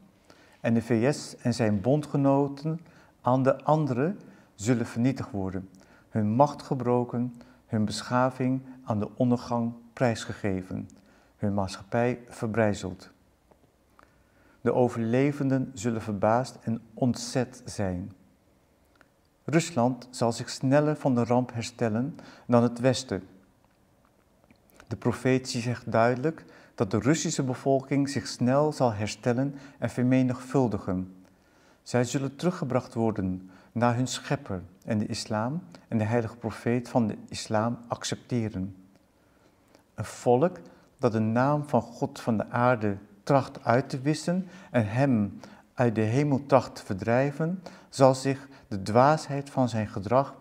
en 0.62 0.74
de 0.74 0.82
VS 0.82 1.36
en 1.38 1.54
zijn 1.54 1.82
bondgenoten 1.82 2.80
aan 3.22 3.44
de 3.44 3.64
andere 3.64 4.16
zullen 4.56 4.86
vernietigd 4.86 5.32
worden, 5.32 5.70
hun 6.10 6.28
macht 6.28 6.62
gebroken, 6.62 7.36
hun 7.68 7.86
beschaving 7.86 8.62
aan 8.84 9.00
de 9.00 9.10
ondergang 9.16 9.74
prijsgegeven, 9.94 10.90
hun 11.38 11.54
maatschappij 11.54 12.20
verbrijzeld. 12.28 13.10
De 14.62 14.74
overlevenden 14.74 15.72
zullen 15.74 16.02
verbaasd 16.02 16.58
en 16.62 16.82
ontzet 16.94 17.62
zijn. 17.66 18.12
Rusland 19.44 20.08
zal 20.10 20.32
zich 20.32 20.50
sneller 20.50 20.96
van 20.96 21.16
de 21.16 21.24
ramp 21.24 21.54
herstellen 21.54 22.16
dan 22.48 22.64
het 22.64 22.80
Westen. 22.80 23.24
De 24.90 24.96
profetie 24.96 25.62
zegt 25.62 25.92
duidelijk 25.92 26.46
dat 26.76 26.92
de 26.92 27.00
Russische 27.00 27.44
bevolking 27.44 28.10
zich 28.10 28.28
snel 28.28 28.74
zal 28.74 28.94
herstellen 28.94 29.56
en 29.78 29.90
vermenigvuldigen. 29.90 31.16
Zij 31.84 32.04
zullen 32.04 32.36
teruggebracht 32.36 32.94
worden 32.94 33.50
naar 33.72 33.96
hun 33.96 34.08
schepper 34.08 34.62
en 34.86 34.98
de 34.98 35.06
islam 35.06 35.64
en 35.88 35.98
de 35.98 36.04
heilige 36.04 36.36
profeet 36.38 36.90
van 36.90 37.08
de 37.08 37.18
islam 37.28 37.78
accepteren. 37.88 38.76
Een 39.96 40.06
volk 40.06 40.58
dat 40.98 41.12
de 41.12 41.20
naam 41.20 41.68
van 41.68 41.82
God 41.82 42.20
van 42.20 42.38
de 42.38 42.50
aarde 42.50 42.98
tracht 43.24 43.64
uit 43.64 43.90
te 43.90 44.00
wissen 44.00 44.48
en 44.72 44.88
hem 44.88 45.40
uit 45.74 45.96
de 45.96 46.02
hemel 46.02 46.46
tracht 46.46 46.76
te 46.76 46.86
verdrijven, 46.86 47.64
zal 47.90 48.16
zich 48.16 48.48
de 48.68 48.82
dwaasheid 48.82 49.50
van 49.50 49.70
zijn 49.70 49.88
gedrag 49.88 50.36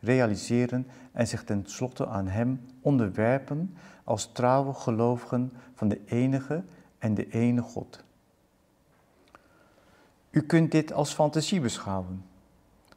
realiseren 0.00 0.86
en 1.12 1.26
zich 1.26 1.44
tenslotte 1.44 2.06
aan 2.06 2.26
hem 2.26 2.60
onderwerpen 2.80 3.74
als 4.10 4.32
trouwe 4.32 4.74
gelovigen 4.74 5.52
van 5.74 5.88
de 5.88 6.00
enige 6.04 6.64
en 6.98 7.14
de 7.14 7.28
ene 7.28 7.62
God. 7.62 8.04
U 10.30 10.42
kunt 10.42 10.72
dit 10.72 10.92
als 10.92 11.12
fantasie 11.12 11.60
beschouwen, 11.60 12.24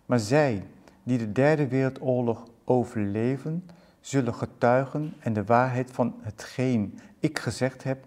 maar 0.05 0.19
zij 0.19 0.67
die 1.03 1.17
de 1.17 1.31
derde 1.31 1.67
wereldoorlog 1.67 2.47
overleven, 2.63 3.69
zullen 3.99 4.33
getuigen 4.33 5.13
en 5.19 5.33
de 5.33 5.43
waarheid 5.43 5.91
van 5.91 6.15
hetgeen 6.21 6.99
ik 7.19 7.39
gezegd 7.39 7.83
heb 7.83 8.05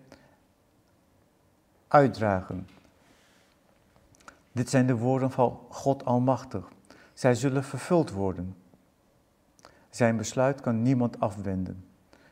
uitdragen. 1.89 2.69
Dit 4.53 4.71
zijn 4.71 4.87
de 4.87 4.97
woorden 4.97 5.31
van 5.31 5.61
God 5.69 6.05
Almachtig. 6.05 6.69
Zij 7.15 7.35
zullen 7.35 7.65
vervuld 7.65 8.11
worden. 8.11 8.57
Zijn 9.91 10.17
besluit 10.17 10.61
kan 10.61 10.83
niemand 10.83 11.21
afwenden. 11.21 11.86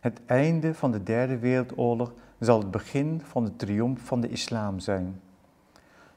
Het 0.04 0.20
einde 0.26 0.74
van 0.74 0.92
de 0.92 1.02
Derde 1.02 1.38
Wereldoorlog 1.38 2.12
zal 2.38 2.58
het 2.58 2.70
begin 2.70 3.20
van 3.24 3.44
de 3.44 3.56
triomf 3.56 4.00
van 4.00 4.20
de 4.20 4.28
islam 4.28 4.78
zijn. 4.78 5.20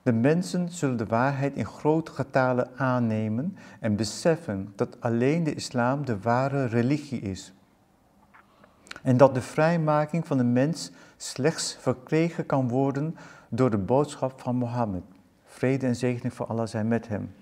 De 0.01 0.11
mensen 0.13 0.69
zullen 0.69 0.97
de 0.97 1.05
waarheid 1.05 1.55
in 1.55 1.65
grote 1.65 2.11
getalen 2.11 2.69
aannemen 2.75 3.57
en 3.79 3.95
beseffen 3.95 4.73
dat 4.75 5.01
alleen 5.01 5.43
de 5.43 5.53
islam 5.53 6.05
de 6.05 6.19
ware 6.19 6.65
religie 6.65 7.21
is. 7.21 7.53
En 9.03 9.17
dat 9.17 9.33
de 9.33 9.41
vrijmaking 9.41 10.27
van 10.27 10.37
de 10.37 10.43
mens 10.43 10.91
slechts 11.17 11.77
verkregen 11.79 12.45
kan 12.45 12.69
worden 12.69 13.15
door 13.49 13.69
de 13.69 13.77
boodschap 13.77 14.41
van 14.41 14.55
Mohammed. 14.55 15.03
Vrede 15.45 15.85
en 15.85 15.95
zegen 15.95 16.31
voor 16.31 16.45
Allah 16.45 16.67
zijn 16.67 16.87
met 16.87 17.07
hem. 17.07 17.33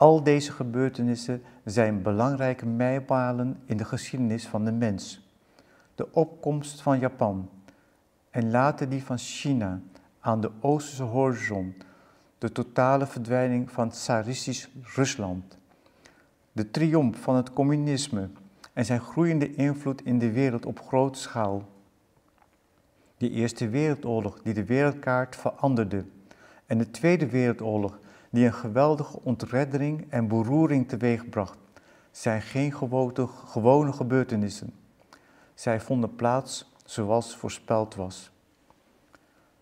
Al 0.00 0.22
deze 0.22 0.52
gebeurtenissen 0.52 1.42
zijn 1.64 2.02
belangrijke 2.02 2.66
mijlpalen 2.66 3.60
in 3.64 3.76
de 3.76 3.84
geschiedenis 3.84 4.46
van 4.46 4.64
de 4.64 4.72
mens. 4.72 5.28
De 5.94 6.12
opkomst 6.12 6.82
van 6.82 6.98
Japan 6.98 7.48
en 8.30 8.50
later 8.50 8.88
die 8.88 9.04
van 9.04 9.18
China 9.18 9.80
aan 10.20 10.40
de 10.40 10.50
oosterse 10.60 11.02
horizon, 11.02 11.74
de 12.38 12.52
totale 12.52 13.06
verdwijning 13.06 13.70
van 13.70 13.90
tsaristisch 13.90 14.70
Rusland, 14.82 15.58
de 16.52 16.70
triomf 16.70 17.20
van 17.20 17.36
het 17.36 17.52
communisme 17.52 18.28
en 18.72 18.84
zijn 18.84 19.00
groeiende 19.00 19.54
invloed 19.54 20.02
in 20.02 20.18
de 20.18 20.32
wereld 20.32 20.66
op 20.66 20.80
grote 20.80 21.18
schaal. 21.18 21.68
De 23.16 23.30
Eerste 23.30 23.68
Wereldoorlog 23.68 24.42
die 24.42 24.54
de 24.54 24.64
wereldkaart 24.64 25.36
veranderde 25.36 26.04
en 26.66 26.78
de 26.78 26.90
Tweede 26.90 27.26
Wereldoorlog 27.26 27.98
die 28.30 28.46
een 28.46 28.54
geweldige 28.54 29.20
ontreddering 29.22 30.06
en 30.08 30.28
beroering 30.28 30.88
teweegbracht, 30.88 31.58
zijn 32.10 32.42
geen 32.42 32.72
gewone 33.46 33.92
gebeurtenissen. 33.92 34.74
Zij 35.54 35.80
vonden 35.80 36.14
plaats 36.14 36.72
zoals 36.84 37.36
voorspeld 37.36 37.94
was. 37.94 38.30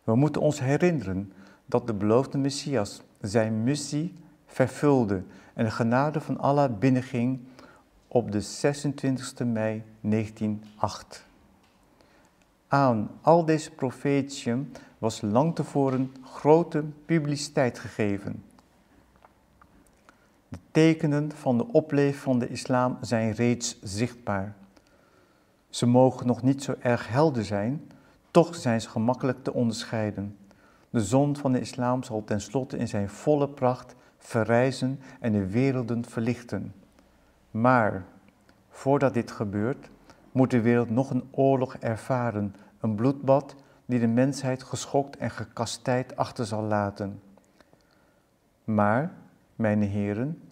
We 0.05 0.17
moeten 0.17 0.43
ons 0.43 0.61
herinneren 0.61 1.33
dat 1.67 1.87
de 1.87 1.95
beloofde 1.95 2.39
Messias 2.39 3.03
zijn 3.21 3.63
missie 3.63 4.15
vervulde 4.47 5.23
en 5.55 5.65
de 5.65 5.71
genade 5.71 6.21
van 6.21 6.39
Allah 6.39 6.79
binnenging 6.79 7.41
op 8.09 8.33
de 8.33 8.41
26 8.41 9.45
mei 9.45 9.83
1908. 10.01 11.27
Aan 12.69 13.11
al 13.21 13.45
deze 13.45 13.71
profetieën 13.71 14.73
was 14.99 15.21
lang 15.21 15.55
tevoren 15.55 16.13
grote 16.23 16.85
publiciteit 17.05 17.79
gegeven. 17.79 18.45
De 20.49 20.59
tekenen 20.71 21.33
van 21.33 21.59
de 21.59 21.67
opleving 21.73 22.23
van 22.23 22.39
de 22.39 22.49
islam 22.49 22.99
zijn 23.01 23.33
reeds 23.33 23.79
zichtbaar. 23.83 24.55
Ze 25.69 25.87
mogen 25.87 26.27
nog 26.27 26.43
niet 26.43 26.63
zo 26.63 26.75
erg 26.81 27.09
helder 27.09 27.45
zijn, 27.45 27.91
toch 28.31 28.55
zijn 28.55 28.81
ze 28.81 28.89
gemakkelijk 28.89 29.45
te 29.45 29.53
onderscheiden. 29.53 30.37
De 30.91 31.01
zon 31.01 31.37
van 31.37 31.53
de 31.53 31.61
islam 31.61 32.03
zal 32.03 32.25
tenslotte 32.25 32.77
in 32.77 32.89
zijn 32.89 33.09
volle 33.09 33.49
pracht 33.49 33.95
verrijzen 34.19 35.01
en 35.21 35.33
de 35.33 35.47
werelden 35.47 36.05
verlichten. 36.05 36.75
Maar 37.51 38.05
voordat 38.69 39.15
dit 39.15 39.31
gebeurt, 39.31 39.89
moet 40.33 40.51
de 40.51 40.61
wereld 40.61 40.91
nog 40.91 41.11
een 41.11 41.29
oorlog 41.31 41.77
ervaren, 41.77 42.55
een 42.81 42.95
bloedbad 42.95 43.55
die 43.87 44.01
de 44.01 44.07
mensheid 44.07 44.63
geschokt 44.63 45.17
en 45.17 45.31
gekastijd 45.31 46.17
achter 46.17 46.47
zal 46.47 46.63
laten. 46.63 47.21
Maar, 48.65 49.13
mijn 49.59 49.83
heren, 49.83 50.43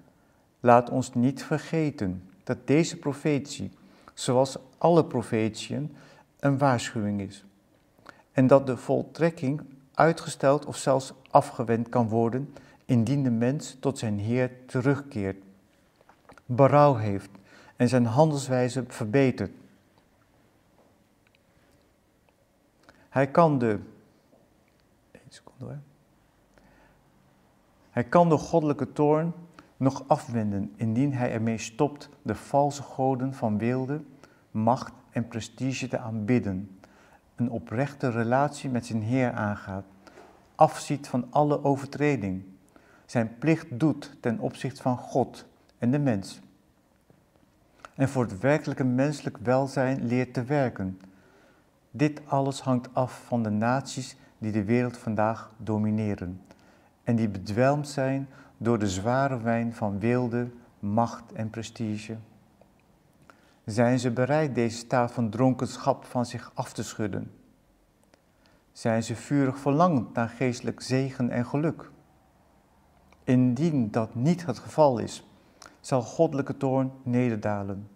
laat 0.60 0.90
ons 0.90 1.14
niet 1.14 1.44
vergeten 1.44 2.22
dat 2.44 2.66
deze 2.66 2.96
profetie, 2.96 3.70
zoals 4.14 4.56
alle 4.78 5.04
profetieën, 5.04 5.96
een 6.40 6.58
waarschuwing 6.58 7.20
is. 7.20 7.44
En 8.32 8.46
dat 8.46 8.66
de 8.66 8.76
voltrekking 8.76 9.62
uitgesteld 9.94 10.64
of 10.64 10.76
zelfs 10.76 11.12
afgewend 11.30 11.88
kan 11.88 12.08
worden 12.08 12.52
indien 12.84 13.22
de 13.22 13.30
mens 13.30 13.76
tot 13.80 13.98
zijn 13.98 14.18
Heer 14.18 14.50
terugkeert, 14.66 15.42
berouw 16.46 16.94
heeft 16.94 17.30
en 17.76 17.88
zijn 17.88 18.06
handelswijze 18.06 18.84
verbetert. 18.88 19.52
Hij 23.08 23.30
kan 23.30 23.58
de. 23.58 23.78
seconde 25.28 25.64
hoor. 25.64 25.78
Hij 27.96 28.04
kan 28.04 28.28
de 28.28 28.36
goddelijke 28.36 28.92
toorn 28.92 29.32
nog 29.76 30.04
afwenden 30.06 30.72
indien 30.76 31.12
hij 31.12 31.32
ermee 31.32 31.58
stopt 31.58 32.08
de 32.22 32.34
valse 32.34 32.82
goden 32.82 33.34
van 33.34 33.58
wilde, 33.58 34.00
macht 34.50 34.92
en 35.10 35.28
prestige 35.28 35.88
te 35.88 35.98
aanbidden, 35.98 36.78
een 37.34 37.50
oprechte 37.50 38.10
relatie 38.10 38.70
met 38.70 38.86
zijn 38.86 39.02
Heer 39.02 39.32
aangaat, 39.32 39.84
afziet 40.54 41.08
van 41.08 41.26
alle 41.30 41.64
overtreding, 41.64 42.44
zijn 43.06 43.38
plicht 43.38 43.66
doet 43.80 44.16
ten 44.20 44.38
opzichte 44.38 44.82
van 44.82 44.98
God 44.98 45.46
en 45.78 45.90
de 45.90 45.98
mens. 45.98 46.40
En 47.94 48.08
voor 48.08 48.22
het 48.22 48.38
werkelijke 48.38 48.84
menselijk 48.84 49.36
welzijn 49.36 50.06
leert 50.06 50.34
te 50.34 50.44
werken. 50.44 51.00
Dit 51.90 52.20
alles 52.26 52.60
hangt 52.60 52.94
af 52.94 53.22
van 53.26 53.42
de 53.42 53.50
naties 53.50 54.16
die 54.38 54.52
de 54.52 54.64
wereld 54.64 54.98
vandaag 54.98 55.52
domineren 55.56 56.40
en 57.06 57.16
die 57.16 57.28
bedwelmd 57.28 57.88
zijn 57.88 58.28
door 58.56 58.78
de 58.78 58.88
zware 58.88 59.40
wijn 59.40 59.74
van 59.74 59.98
wilde, 59.98 60.48
macht 60.78 61.32
en 61.32 61.50
prestige. 61.50 62.16
Zijn 63.64 63.98
ze 63.98 64.10
bereid 64.10 64.54
deze 64.54 64.76
staat 64.76 65.12
van 65.12 65.30
dronkenschap 65.30 66.04
van 66.04 66.26
zich 66.26 66.50
af 66.54 66.72
te 66.72 66.82
schudden? 66.82 67.30
Zijn 68.72 69.02
ze 69.02 69.16
vurig 69.16 69.58
verlangend 69.58 70.14
naar 70.14 70.28
geestelijk 70.28 70.80
zegen 70.80 71.30
en 71.30 71.46
geluk? 71.46 71.90
Indien 73.24 73.90
dat 73.90 74.14
niet 74.14 74.46
het 74.46 74.58
geval 74.58 74.98
is, 74.98 75.26
zal 75.80 76.02
goddelijke 76.02 76.56
toorn 76.56 76.92
nederdalen. 77.02 77.88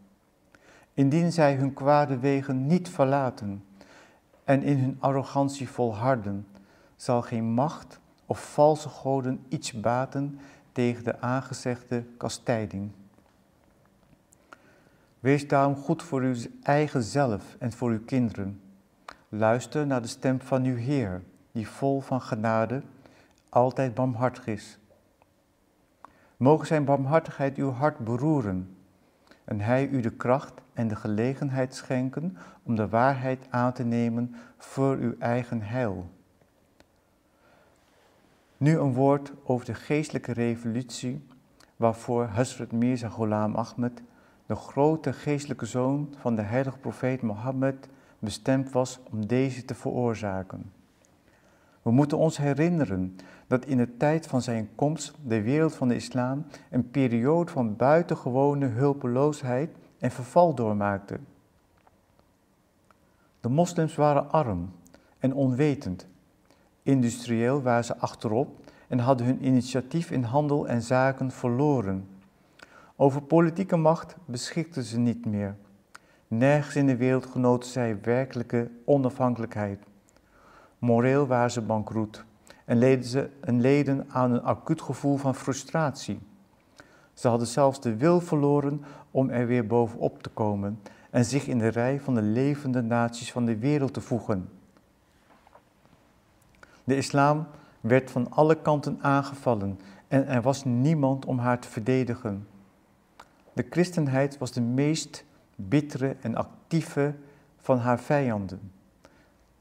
Indien 0.94 1.32
zij 1.32 1.54
hun 1.54 1.72
kwade 1.72 2.18
wegen 2.18 2.66
niet 2.66 2.88
verlaten 2.88 3.64
en 4.44 4.62
in 4.62 4.78
hun 4.78 4.96
arrogantie 5.00 5.68
volharden, 5.68 6.46
zal 6.96 7.22
geen 7.22 7.44
macht 7.44 7.99
of 8.30 8.52
valse 8.52 8.88
goden 8.88 9.44
iets 9.48 9.72
baten 9.72 10.38
tegen 10.72 11.04
de 11.04 11.20
aangezegde 11.20 12.04
kastijding. 12.16 12.90
Wees 15.20 15.48
daarom 15.48 15.76
goed 15.76 16.02
voor 16.02 16.20
uw 16.20 16.34
eigen 16.62 17.02
zelf 17.02 17.56
en 17.58 17.72
voor 17.72 17.90
uw 17.90 18.04
kinderen. 18.04 18.60
Luister 19.28 19.86
naar 19.86 20.02
de 20.02 20.08
stem 20.08 20.40
van 20.40 20.64
uw 20.64 20.76
Heer, 20.76 21.22
die 21.52 21.68
vol 21.68 22.00
van 22.00 22.20
genade, 22.20 22.82
altijd 23.48 23.94
barmhartig 23.94 24.46
is. 24.46 24.78
Mogen 26.36 26.66
zijn 26.66 26.84
barmhartigheid 26.84 27.56
uw 27.56 27.70
hart 27.70 27.98
beroeren 27.98 28.76
en 29.44 29.60
hij 29.60 29.88
u 29.88 30.00
de 30.00 30.12
kracht 30.12 30.60
en 30.72 30.88
de 30.88 30.96
gelegenheid 30.96 31.74
schenken 31.74 32.36
om 32.62 32.76
de 32.76 32.88
waarheid 32.88 33.46
aan 33.48 33.72
te 33.72 33.84
nemen 33.84 34.34
voor 34.56 34.96
uw 34.96 35.14
eigen 35.18 35.62
heil. 35.62 36.10
Nu 38.60 38.78
een 38.78 38.92
woord 38.92 39.32
over 39.44 39.66
de 39.66 39.74
geestelijke 39.74 40.32
revolutie 40.32 41.26
waarvoor 41.76 42.24
Hazrat 42.24 42.72
Mirza 42.72 43.08
Ghulam 43.08 43.54
Ahmed, 43.54 44.02
de 44.46 44.54
grote 44.54 45.12
geestelijke 45.12 45.66
zoon 45.66 46.14
van 46.18 46.34
de 46.34 46.42
heilige 46.42 46.78
profeet 46.78 47.22
Mohammed, 47.22 47.88
bestemd 48.18 48.70
was 48.70 49.00
om 49.10 49.26
deze 49.26 49.64
te 49.64 49.74
veroorzaken. 49.74 50.72
We 51.82 51.90
moeten 51.90 52.18
ons 52.18 52.36
herinneren 52.36 53.16
dat 53.46 53.64
in 53.64 53.76
de 53.76 53.96
tijd 53.96 54.26
van 54.26 54.42
zijn 54.42 54.68
komst 54.74 55.14
de 55.26 55.42
wereld 55.42 55.74
van 55.74 55.88
de 55.88 55.94
islam 55.94 56.46
een 56.70 56.90
periode 56.90 57.50
van 57.50 57.76
buitengewone 57.76 58.66
hulpeloosheid 58.66 59.70
en 59.98 60.10
verval 60.10 60.54
doormaakte. 60.54 61.18
De 63.40 63.48
moslims 63.48 63.94
waren 63.94 64.30
arm 64.30 64.70
en 65.18 65.34
onwetend 65.34 66.08
Industrieel 66.82 67.62
waren 67.62 67.84
ze 67.84 67.96
achterop 67.96 68.48
en 68.88 68.98
hadden 68.98 69.26
hun 69.26 69.46
initiatief 69.46 70.10
in 70.10 70.22
handel 70.22 70.68
en 70.68 70.82
zaken 70.82 71.30
verloren. 71.30 72.08
Over 72.96 73.22
politieke 73.22 73.76
macht 73.76 74.16
beschikten 74.24 74.82
ze 74.82 74.98
niet 74.98 75.26
meer. 75.26 75.56
Nergens 76.28 76.76
in 76.76 76.86
de 76.86 76.96
wereld 76.96 77.26
genoten 77.26 77.70
zij 77.70 77.98
werkelijke 78.02 78.70
onafhankelijkheid. 78.84 79.78
Moreel 80.78 81.26
waren 81.26 81.50
ze 81.50 81.60
bankroet 81.60 82.24
en 82.64 82.78
leden, 82.78 83.04
ze, 83.04 83.30
en 83.40 83.60
leden 83.60 84.06
aan 84.10 84.32
een 84.32 84.42
acuut 84.42 84.82
gevoel 84.82 85.16
van 85.16 85.34
frustratie. 85.34 86.18
Ze 87.14 87.28
hadden 87.28 87.46
zelfs 87.46 87.80
de 87.80 87.96
wil 87.96 88.20
verloren 88.20 88.84
om 89.10 89.30
er 89.30 89.46
weer 89.46 89.66
bovenop 89.66 90.22
te 90.22 90.30
komen 90.30 90.80
en 91.10 91.24
zich 91.24 91.46
in 91.46 91.58
de 91.58 91.68
rij 91.68 92.00
van 92.00 92.14
de 92.14 92.22
levende 92.22 92.82
naties 92.82 93.32
van 93.32 93.44
de 93.44 93.58
wereld 93.58 93.94
te 93.94 94.00
voegen. 94.00 94.48
De 96.84 96.96
islam 96.96 97.46
werd 97.80 98.10
van 98.10 98.30
alle 98.30 98.62
kanten 98.62 98.98
aangevallen 99.00 99.78
en 100.08 100.26
er 100.26 100.42
was 100.42 100.64
niemand 100.64 101.24
om 101.24 101.38
haar 101.38 101.58
te 101.58 101.68
verdedigen. 101.68 102.46
De 103.52 103.66
christenheid 103.70 104.38
was 104.38 104.52
de 104.52 104.60
meest 104.60 105.24
bittere 105.56 106.16
en 106.20 106.34
actieve 106.34 107.14
van 107.58 107.78
haar 107.78 108.00
vijanden. 108.00 108.72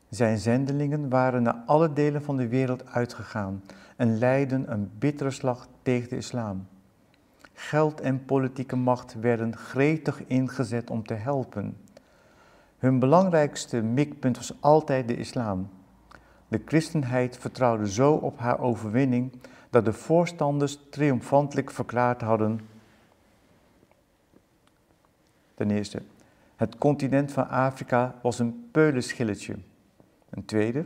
Zijn 0.10 0.38
zendelingen 0.38 1.10
waren 1.10 1.44
naar 1.44 1.62
alle 1.66 1.94
delen 1.94 2.24
van 2.24 2.38
de 2.38 2.48
wereld 2.48 2.86
uitgegaan 2.92 3.64
en 3.96 4.18
leidden 4.18 4.72
een 4.72 4.92
bittere 5.00 5.32
slag 5.32 5.68
tegen 5.82 6.10
de 6.10 6.18
islam. 6.18 6.68
Geld 7.54 8.02
en 8.02 8.26
politieke 8.26 8.76
macht 8.76 9.16
werden 9.20 9.58
gretig 9.58 10.24
ingezet 10.28 10.90
om 10.90 11.04
te 11.04 11.14
helpen. 11.14 11.78
Hun 12.78 13.00
belangrijkste 13.00 13.82
mikpunt 13.82 14.38
was 14.38 14.54
altijd 14.60 15.08
de 15.08 15.18
islam. 15.18 15.70
De 16.50 16.62
christenheid 16.66 17.38
vertrouwde 17.38 17.90
zo 17.90 18.14
op 18.14 18.40
haar 18.40 18.60
overwinning 18.60 19.32
dat 19.70 19.86
de 19.86 19.94
voorstanders 19.94 20.80
triomfantelijk 20.90 21.72
verklaard 21.72 22.22
hadden. 22.22 22.60
Ten 25.54 25.72
eerste, 25.72 26.02
het 26.56 26.78
continent 26.78 27.32
van 27.32 27.48
Afrika 27.50 28.16
was 28.22 28.40
een 28.40 28.68
peulenschilletje. 28.72 29.56
Een 30.30 30.46
tweede, 30.46 30.86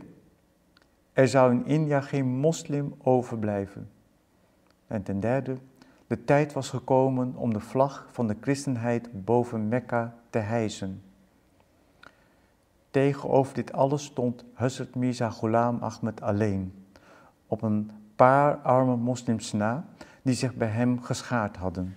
er 1.12 1.28
zou 1.28 1.52
in 1.52 1.66
India 1.66 2.00
geen 2.00 2.26
moslim 2.26 2.94
overblijven. 3.02 3.90
En 4.86 5.02
ten 5.02 5.20
derde, 5.20 5.56
de 6.06 6.24
tijd 6.24 6.52
was 6.52 6.68
gekomen 6.68 7.34
om 7.36 7.52
de 7.52 7.60
vlag 7.60 8.08
van 8.10 8.26
de 8.26 8.36
christenheid 8.40 9.24
boven 9.24 9.68
Mekka 9.68 10.14
te 10.30 10.38
hijsen. 10.38 11.02
Tegenover 12.94 13.54
dit 13.54 13.72
alles 13.72 14.04
stond 14.04 14.44
Hazrat 14.52 14.94
Mirza 14.94 15.30
Ghulam 15.30 15.78
Ahmed 15.82 16.20
alleen, 16.20 16.86
op 17.46 17.62
een 17.62 17.90
paar 18.16 18.56
arme 18.56 18.96
moslims 18.96 19.52
na 19.52 19.84
die 20.22 20.34
zich 20.34 20.54
bij 20.54 20.68
hem 20.68 21.02
geschaard 21.02 21.56
hadden. 21.56 21.96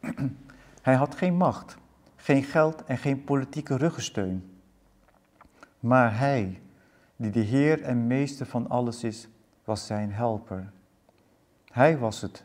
Hij 0.82 0.94
had 0.94 1.14
geen 1.14 1.34
macht, 1.34 1.76
geen 2.16 2.42
geld 2.42 2.84
en 2.84 2.98
geen 2.98 3.24
politieke 3.24 3.76
ruggensteun. 3.76 4.58
Maar 5.80 6.18
hij, 6.18 6.62
die 7.16 7.30
de 7.30 7.40
Heer 7.40 7.82
en 7.82 8.06
Meester 8.06 8.46
van 8.46 8.68
alles 8.68 9.04
is, 9.04 9.28
was 9.64 9.86
zijn 9.86 10.12
helper. 10.12 10.72
Hij 11.72 11.98
was 11.98 12.20
het 12.20 12.44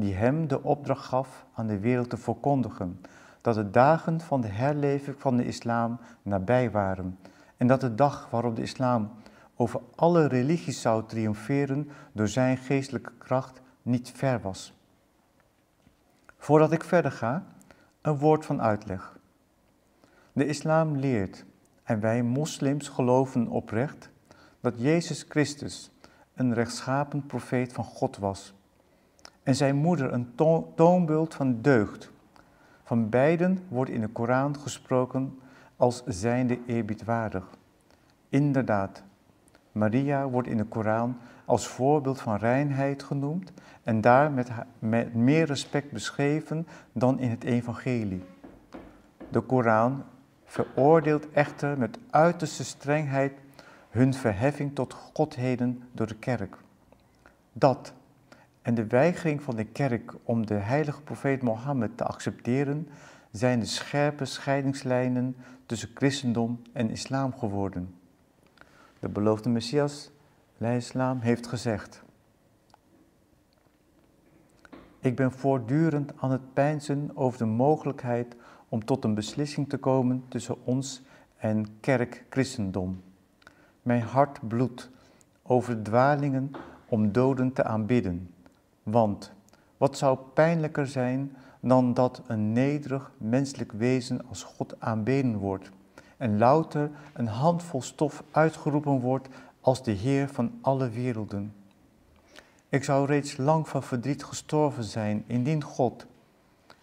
die 0.00 0.14
hem 0.14 0.48
de 0.48 0.62
opdracht 0.62 1.04
gaf 1.04 1.46
aan 1.54 1.66
de 1.66 1.78
wereld 1.78 2.10
te 2.10 2.16
verkondigen 2.16 3.00
dat 3.40 3.54
de 3.54 3.70
dagen 3.70 4.20
van 4.20 4.40
de 4.40 4.48
herleving 4.48 5.20
van 5.20 5.36
de 5.36 5.44
islam 5.44 5.98
nabij 6.22 6.70
waren 6.70 7.18
en 7.56 7.66
dat 7.66 7.80
de 7.80 7.94
dag 7.94 8.30
waarop 8.30 8.56
de 8.56 8.62
islam 8.62 9.10
over 9.56 9.80
alle 9.94 10.26
religies 10.26 10.80
zou 10.80 11.06
triomferen 11.06 11.90
door 12.12 12.28
zijn 12.28 12.56
geestelijke 12.56 13.12
kracht 13.18 13.60
niet 13.82 14.12
ver 14.14 14.40
was. 14.40 14.72
Voordat 16.36 16.72
ik 16.72 16.84
verder 16.84 17.12
ga, 17.12 17.44
een 18.00 18.18
woord 18.18 18.46
van 18.46 18.62
uitleg. 18.62 19.18
De 20.32 20.46
islam 20.46 20.96
leert, 20.96 21.44
en 21.82 22.00
wij 22.00 22.22
moslims 22.22 22.88
geloven 22.88 23.48
oprecht, 23.48 24.10
dat 24.60 24.74
Jezus 24.76 25.24
Christus 25.28 25.90
een 26.34 26.54
rechtschapen 26.54 27.26
profeet 27.26 27.72
van 27.72 27.84
God 27.84 28.16
was 28.16 28.56
en 29.48 29.56
zijn 29.56 29.76
moeder 29.76 30.12
een 30.12 30.34
toonbeeld 30.74 31.34
van 31.34 31.60
deugd. 31.60 32.10
Van 32.82 33.08
beiden 33.08 33.58
wordt 33.68 33.90
in 33.90 34.00
de 34.00 34.08
Koran 34.08 34.58
gesproken 34.58 35.38
als 35.76 36.02
zijnde 36.06 36.58
eerbiedwaardig. 36.66 37.44
Inderdaad, 38.28 39.02
Maria 39.72 40.28
wordt 40.28 40.48
in 40.48 40.56
de 40.56 40.64
Koran 40.64 41.16
als 41.44 41.66
voorbeeld 41.66 42.20
van 42.20 42.36
reinheid 42.36 43.02
genoemd 43.02 43.52
en 43.82 44.00
daar 44.00 44.30
met, 44.30 44.50
met 44.78 45.14
meer 45.14 45.46
respect 45.46 45.90
beschreven 45.90 46.66
dan 46.92 47.18
in 47.18 47.30
het 47.30 47.44
evangelie. 47.44 48.24
De 49.30 49.40
Koran 49.40 50.04
veroordeelt 50.44 51.30
echter 51.30 51.78
met 51.78 51.98
uiterste 52.10 52.64
strengheid 52.64 53.32
hun 53.90 54.14
verheffing 54.14 54.74
tot 54.74 54.92
godheden 54.92 55.82
door 55.92 56.06
de 56.06 56.18
kerk. 56.18 56.56
Dat 57.52 57.92
en 58.68 58.74
de 58.74 58.86
weigering 58.86 59.42
van 59.42 59.56
de 59.56 59.64
kerk 59.64 60.14
om 60.24 60.46
de 60.46 60.54
heilige 60.54 61.02
profeet 61.02 61.42
Mohammed 61.42 61.96
te 61.96 62.04
accepteren 62.04 62.88
zijn 63.30 63.60
de 63.60 63.66
scherpe 63.66 64.24
scheidingslijnen 64.24 65.36
tussen 65.66 65.90
christendom 65.94 66.62
en 66.72 66.90
islam 66.90 67.38
geworden. 67.38 67.94
De 68.98 69.08
beloofde 69.08 69.48
Messias, 69.48 70.10
islam, 70.58 71.20
heeft 71.20 71.46
gezegd: 71.46 72.02
Ik 75.00 75.16
ben 75.16 75.32
voortdurend 75.32 76.12
aan 76.20 76.30
het 76.30 76.52
peinzen 76.52 77.10
over 77.14 77.38
de 77.38 77.44
mogelijkheid 77.44 78.36
om 78.68 78.84
tot 78.84 79.04
een 79.04 79.14
beslissing 79.14 79.68
te 79.68 79.78
komen 79.78 80.24
tussen 80.28 80.66
ons 80.66 81.02
en 81.36 81.80
kerk-christendom. 81.80 83.02
Mijn 83.82 84.02
hart 84.02 84.48
bloedt 84.48 84.90
over 85.42 85.82
dwalingen 85.82 86.50
om 86.88 87.12
doden 87.12 87.52
te 87.52 87.64
aanbidden. 87.64 88.32
Want 88.90 89.32
wat 89.76 89.98
zou 89.98 90.18
pijnlijker 90.34 90.86
zijn 90.86 91.36
dan 91.60 91.94
dat 91.94 92.22
een 92.26 92.52
nederig 92.52 93.12
menselijk 93.16 93.72
wezen 93.72 94.28
als 94.28 94.42
God 94.42 94.80
aanbeden 94.80 95.36
wordt 95.36 95.70
en 96.16 96.38
louter 96.38 96.90
een 97.12 97.26
handvol 97.26 97.82
stof 97.82 98.24
uitgeroepen 98.30 99.00
wordt 99.00 99.28
als 99.60 99.82
de 99.82 99.90
Heer 99.90 100.28
van 100.28 100.58
alle 100.60 100.88
werelden. 100.88 101.54
Ik 102.68 102.84
zou 102.84 103.06
reeds 103.06 103.36
lang 103.36 103.68
van 103.68 103.82
verdriet 103.82 104.24
gestorven 104.24 104.84
zijn, 104.84 105.24
indien 105.26 105.62
God, 105.62 106.06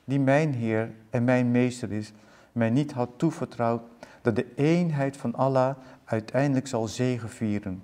die 0.04 0.20
mijn 0.20 0.54
Heer 0.54 0.92
en 1.10 1.24
mijn 1.24 1.52
Meester 1.52 1.92
is, 1.92 2.14
mij 2.52 2.70
niet 2.70 2.92
had 2.92 3.10
toevertrouwd 3.16 3.82
dat 4.22 4.36
de 4.36 4.54
eenheid 4.56 5.18
van 5.18 5.36
Allah 5.36 5.76
uiteindelijk 6.06 6.68
zal 6.68 6.88
zegevieren, 6.88 7.84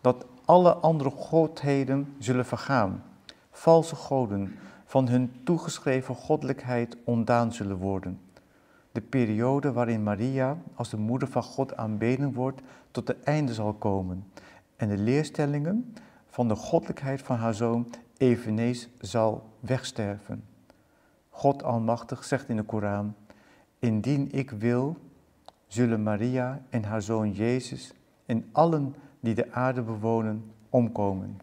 dat 0.00 0.26
alle 0.44 0.74
andere 0.74 1.10
godheden 1.10 2.14
zullen 2.18 2.46
vergaan, 2.46 3.02
valse 3.50 3.96
goden 3.96 4.54
van 4.84 5.08
hun 5.08 5.32
toegeschreven 5.44 6.14
goddelijkheid 6.14 6.96
ontdaan 7.04 7.52
zullen 7.52 7.76
worden. 7.76 8.20
De 8.92 9.00
periode 9.00 9.72
waarin 9.72 10.02
Maria 10.02 10.56
als 10.74 10.90
de 10.90 10.96
moeder 10.96 11.28
van 11.28 11.42
God 11.42 11.76
aanbeden 11.76 12.32
wordt 12.32 12.60
tot 12.90 13.08
het 13.08 13.22
einde 13.22 13.54
zal 13.54 13.72
komen 13.72 14.24
en 14.76 14.88
de 14.88 14.98
leerstellingen 14.98 15.94
van 16.28 16.48
de 16.48 16.54
goddelijkheid 16.54 17.22
van 17.22 17.36
haar 17.36 17.54
zoon 17.54 17.86
eveneens 18.16 18.88
zal 19.00 19.48
wegsterven. 19.60 20.44
God 21.28 21.62
Almachtig 21.62 22.24
zegt 22.24 22.48
in 22.48 22.56
de 22.56 22.62
Koran, 22.62 23.14
indien 23.78 24.32
ik 24.32 24.50
wil, 24.50 24.96
zullen 25.66 26.02
Maria 26.02 26.62
en 26.68 26.84
haar 26.84 27.02
zoon 27.02 27.32
Jezus 27.32 27.92
en 28.26 28.48
allen 28.52 28.94
die 29.20 29.34
de 29.34 29.52
aarde 29.52 29.82
bewonen 29.82 30.52
omkomen. 30.68 31.40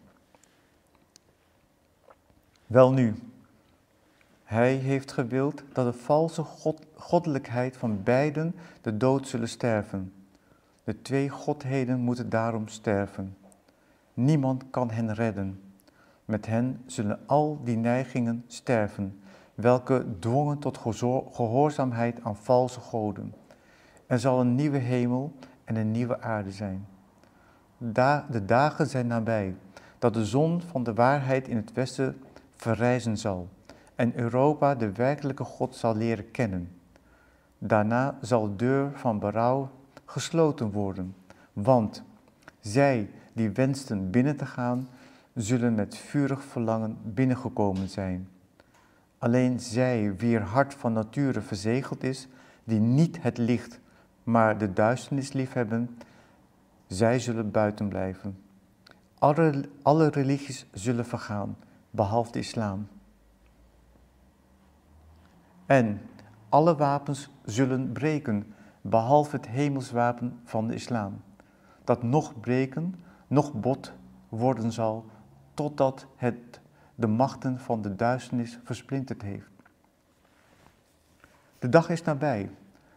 Welnu, 2.68 3.14
hij 4.44 4.74
heeft 4.74 5.12
gewild 5.12 5.62
dat 5.72 5.92
de 5.92 5.98
valse 5.98 6.42
God, 6.42 6.86
goddelijkheid 6.94 7.76
van 7.76 8.02
beiden 8.02 8.54
de 8.80 8.96
dood 8.96 9.28
zullen 9.28 9.48
sterven. 9.48 10.12
De 10.84 11.02
twee 11.02 11.28
godheden 11.28 11.98
moeten 11.98 12.28
daarom 12.28 12.68
sterven. 12.68 13.36
Niemand 14.14 14.64
kan 14.70 14.90
hen 14.90 15.14
redden. 15.14 15.60
Met 16.24 16.46
hen 16.46 16.82
zullen 16.86 17.18
al 17.26 17.60
die 17.64 17.76
neigingen 17.76 18.44
sterven, 18.46 19.20
welke 19.54 20.06
dwongen 20.18 20.58
tot 20.58 20.78
gehoorzaamheid 21.32 22.22
aan 22.22 22.36
valse 22.36 22.80
goden. 22.80 23.34
Er 24.06 24.18
zal 24.18 24.40
een 24.40 24.54
nieuwe 24.54 24.78
hemel 24.78 25.32
en 25.64 25.76
een 25.76 25.90
nieuwe 25.90 26.20
aarde 26.20 26.52
zijn. 26.52 26.86
de 28.30 28.44
dagen 28.46 28.86
zijn 28.86 29.06
nabij, 29.06 29.54
dat 29.98 30.14
de 30.14 30.24
zon 30.24 30.60
van 30.60 30.82
de 30.82 30.94
waarheid 30.94 31.48
in 31.48 31.56
het 31.56 31.72
westen 31.72 32.22
verrijzen 32.58 33.18
zal 33.18 33.48
en 33.94 34.18
Europa 34.18 34.74
de 34.74 34.92
werkelijke 34.92 35.44
God 35.44 35.74
zal 35.76 35.96
leren 35.96 36.30
kennen. 36.30 36.70
Daarna 37.58 38.18
zal 38.20 38.48
de 38.48 38.56
deur 38.56 38.90
van 38.94 39.18
berouw 39.18 39.70
gesloten 40.04 40.70
worden, 40.70 41.14
want 41.52 42.02
zij 42.60 43.10
die 43.32 43.50
wensten 43.50 44.10
binnen 44.10 44.36
te 44.36 44.46
gaan, 44.46 44.88
zullen 45.34 45.74
met 45.74 45.96
vurig 45.96 46.42
verlangen 46.44 46.96
binnengekomen 47.02 47.88
zijn. 47.88 48.28
Alleen 49.18 49.60
zij, 49.60 50.16
wier 50.16 50.40
hart 50.40 50.74
van 50.74 50.92
nature 50.92 51.40
verzegeld 51.40 52.02
is, 52.02 52.28
die 52.64 52.80
niet 52.80 53.22
het 53.22 53.38
licht, 53.38 53.80
maar 54.22 54.58
de 54.58 54.72
duisternis 54.72 55.32
liefhebben, 55.32 55.98
zij 56.86 57.18
zullen 57.18 57.50
buiten 57.50 57.88
blijven. 57.88 58.38
Alle, 59.18 59.68
alle 59.82 60.08
religies 60.08 60.66
zullen 60.72 61.06
vergaan, 61.06 61.56
behalve 61.90 62.32
de 62.32 62.38
islam. 62.38 62.88
En 65.66 66.00
alle 66.48 66.76
wapens 66.76 67.30
zullen 67.44 67.92
breken, 67.92 68.54
behalve 68.80 69.36
het 69.36 69.48
hemelswapen 69.48 70.40
van 70.44 70.66
de 70.66 70.74
islam, 70.74 71.22
dat 71.84 72.02
nog 72.02 72.40
breken, 72.40 72.94
nog 73.26 73.52
bot 73.52 73.92
worden 74.28 74.72
zal, 74.72 75.04
totdat 75.54 76.06
het 76.16 76.60
de 76.94 77.06
machten 77.06 77.60
van 77.60 77.82
de 77.82 77.94
duisternis 77.96 78.58
versplinterd 78.64 79.22
heeft. 79.22 79.50
De 81.58 81.68
dag 81.68 81.88
is 81.88 82.02
nabij 82.02 82.50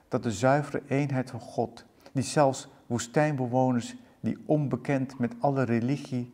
dat 0.08 0.24
de 0.24 0.32
zuivere 0.32 0.82
eenheid 0.88 1.30
van 1.30 1.40
God, 1.40 1.86
die 2.12 2.24
zelfs 2.24 2.68
woestijnbewoners 2.86 3.96
die 4.20 4.38
onbekend 4.46 5.20
met 5.20 5.34
alle 5.40 5.64
religie 5.64 6.34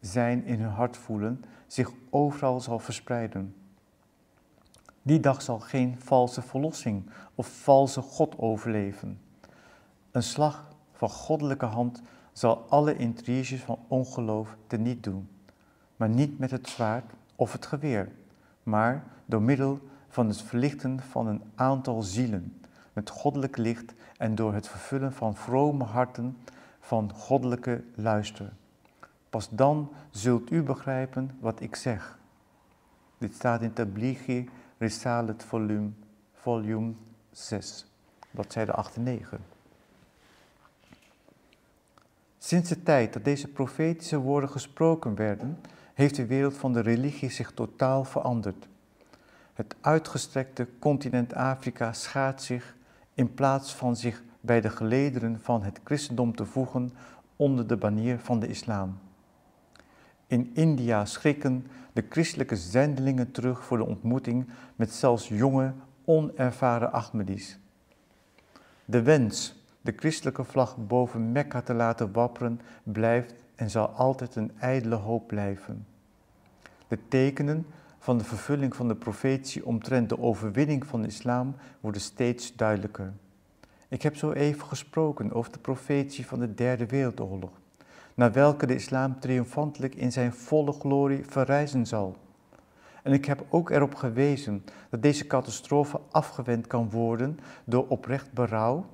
zijn 0.00 0.44
in 0.44 0.60
hun 0.60 0.70
hart 0.70 0.96
voelen, 0.96 1.44
zich 1.68 1.90
overal 2.10 2.60
zal 2.60 2.78
verspreiden. 2.78 3.54
Die 5.02 5.20
dag 5.20 5.42
zal 5.42 5.58
geen 5.58 5.96
valse 5.98 6.42
verlossing 6.42 7.10
of 7.34 7.62
valse 7.62 8.02
God 8.02 8.38
overleven. 8.38 9.20
Een 10.10 10.22
slag 10.22 10.68
van 10.92 11.08
goddelijke 11.08 11.66
hand 11.66 12.02
zal 12.32 12.66
alle 12.68 12.96
intriges 12.96 13.60
van 13.60 13.78
ongeloof 13.88 14.56
teniet 14.66 15.02
doen, 15.02 15.28
maar 15.96 16.08
niet 16.08 16.38
met 16.38 16.50
het 16.50 16.68
zwaard 16.68 17.12
of 17.36 17.52
het 17.52 17.66
geweer, 17.66 18.12
maar 18.62 19.04
door 19.26 19.42
middel 19.42 19.80
van 20.08 20.28
het 20.28 20.42
verlichten 20.42 21.00
van 21.00 21.26
een 21.26 21.42
aantal 21.54 22.02
zielen 22.02 22.60
met 22.92 23.10
goddelijk 23.10 23.56
licht 23.56 23.94
en 24.16 24.34
door 24.34 24.54
het 24.54 24.68
vervullen 24.68 25.12
van 25.12 25.36
vrome 25.36 25.84
harten 25.84 26.36
van 26.80 27.12
goddelijke 27.14 27.84
luister. 27.94 28.52
Pas 29.30 29.48
dan 29.50 29.92
zult 30.10 30.50
u 30.50 30.62
begrijpen 30.62 31.36
wat 31.40 31.60
ik 31.60 31.76
zeg. 31.76 32.18
Dit 33.18 33.34
staat 33.34 33.62
in 33.62 33.72
Tablighi 33.72 34.48
Risalet 34.78 35.44
volume, 35.44 35.90
volume 36.32 36.92
6, 37.30 37.86
bladzijde 38.30 38.72
8 38.72 38.96
en 38.96 39.02
9. 39.02 39.40
Sinds 42.38 42.68
de 42.68 42.82
tijd 42.82 43.12
dat 43.12 43.24
deze 43.24 43.48
profetische 43.48 44.18
woorden 44.18 44.50
gesproken 44.50 45.14
werden, 45.14 45.58
heeft 45.94 46.16
de 46.16 46.26
wereld 46.26 46.56
van 46.56 46.72
de 46.72 46.80
religie 46.80 47.30
zich 47.30 47.52
totaal 47.52 48.04
veranderd. 48.04 48.68
Het 49.54 49.76
uitgestrekte 49.80 50.68
continent 50.78 51.34
Afrika 51.34 51.92
schaadt 51.92 52.42
zich 52.42 52.76
in 53.14 53.34
plaats 53.34 53.74
van 53.74 53.96
zich 53.96 54.22
bij 54.40 54.60
de 54.60 54.70
gelederen 54.70 55.40
van 55.40 55.62
het 55.62 55.80
christendom 55.84 56.36
te 56.36 56.44
voegen 56.44 56.92
onder 57.36 57.66
de 57.66 57.76
banier 57.76 58.18
van 58.18 58.40
de 58.40 58.46
islam. 58.46 58.98
In 60.28 60.50
India 60.54 61.04
schrikken 61.04 61.66
de 61.92 62.04
christelijke 62.08 62.56
zendelingen 62.56 63.30
terug 63.30 63.64
voor 63.64 63.76
de 63.76 63.86
ontmoeting 63.86 64.48
met 64.76 64.92
zelfs 64.92 65.28
jonge, 65.28 65.72
onervaren 66.04 66.92
Ahmadis. 66.92 67.58
De 68.84 69.02
wens 69.02 69.64
de 69.80 69.92
christelijke 69.96 70.44
vlag 70.44 70.76
boven 70.86 71.32
Mekka 71.32 71.60
te 71.60 71.74
laten 71.74 72.12
wapperen 72.12 72.60
blijft 72.82 73.34
en 73.54 73.70
zal 73.70 73.88
altijd 73.88 74.36
een 74.36 74.52
ijdele 74.58 74.94
hoop 74.94 75.26
blijven. 75.26 75.86
De 76.88 76.98
tekenen 77.08 77.66
van 77.98 78.18
de 78.18 78.24
vervulling 78.24 78.76
van 78.76 78.88
de 78.88 78.96
profetie 78.96 79.66
omtrent 79.66 80.08
de 80.08 80.18
overwinning 80.18 80.86
van 80.86 81.02
de 81.02 81.08
islam 81.08 81.54
worden 81.80 82.00
steeds 82.00 82.56
duidelijker. 82.56 83.12
Ik 83.88 84.02
heb 84.02 84.16
zo 84.16 84.32
even 84.32 84.66
gesproken 84.66 85.32
over 85.32 85.52
de 85.52 85.58
profetie 85.58 86.26
van 86.26 86.38
de 86.38 86.54
Derde 86.54 86.86
Wereldoorlog, 86.86 87.50
naar 88.18 88.32
welke 88.32 88.66
de 88.66 88.74
islam 88.74 89.20
triomfantelijk 89.20 89.94
in 89.94 90.12
zijn 90.12 90.32
volle 90.32 90.72
glorie 90.72 91.24
verrijzen 91.26 91.86
zal. 91.86 92.16
En 93.02 93.12
ik 93.12 93.24
heb 93.24 93.44
ook 93.48 93.70
erop 93.70 93.94
gewezen 93.94 94.64
dat 94.90 95.02
deze 95.02 95.26
catastrofe 95.26 96.00
afgewend 96.10 96.66
kan 96.66 96.90
worden 96.90 97.38
door 97.64 97.86
oprecht 97.88 98.32
berouw 98.32 98.86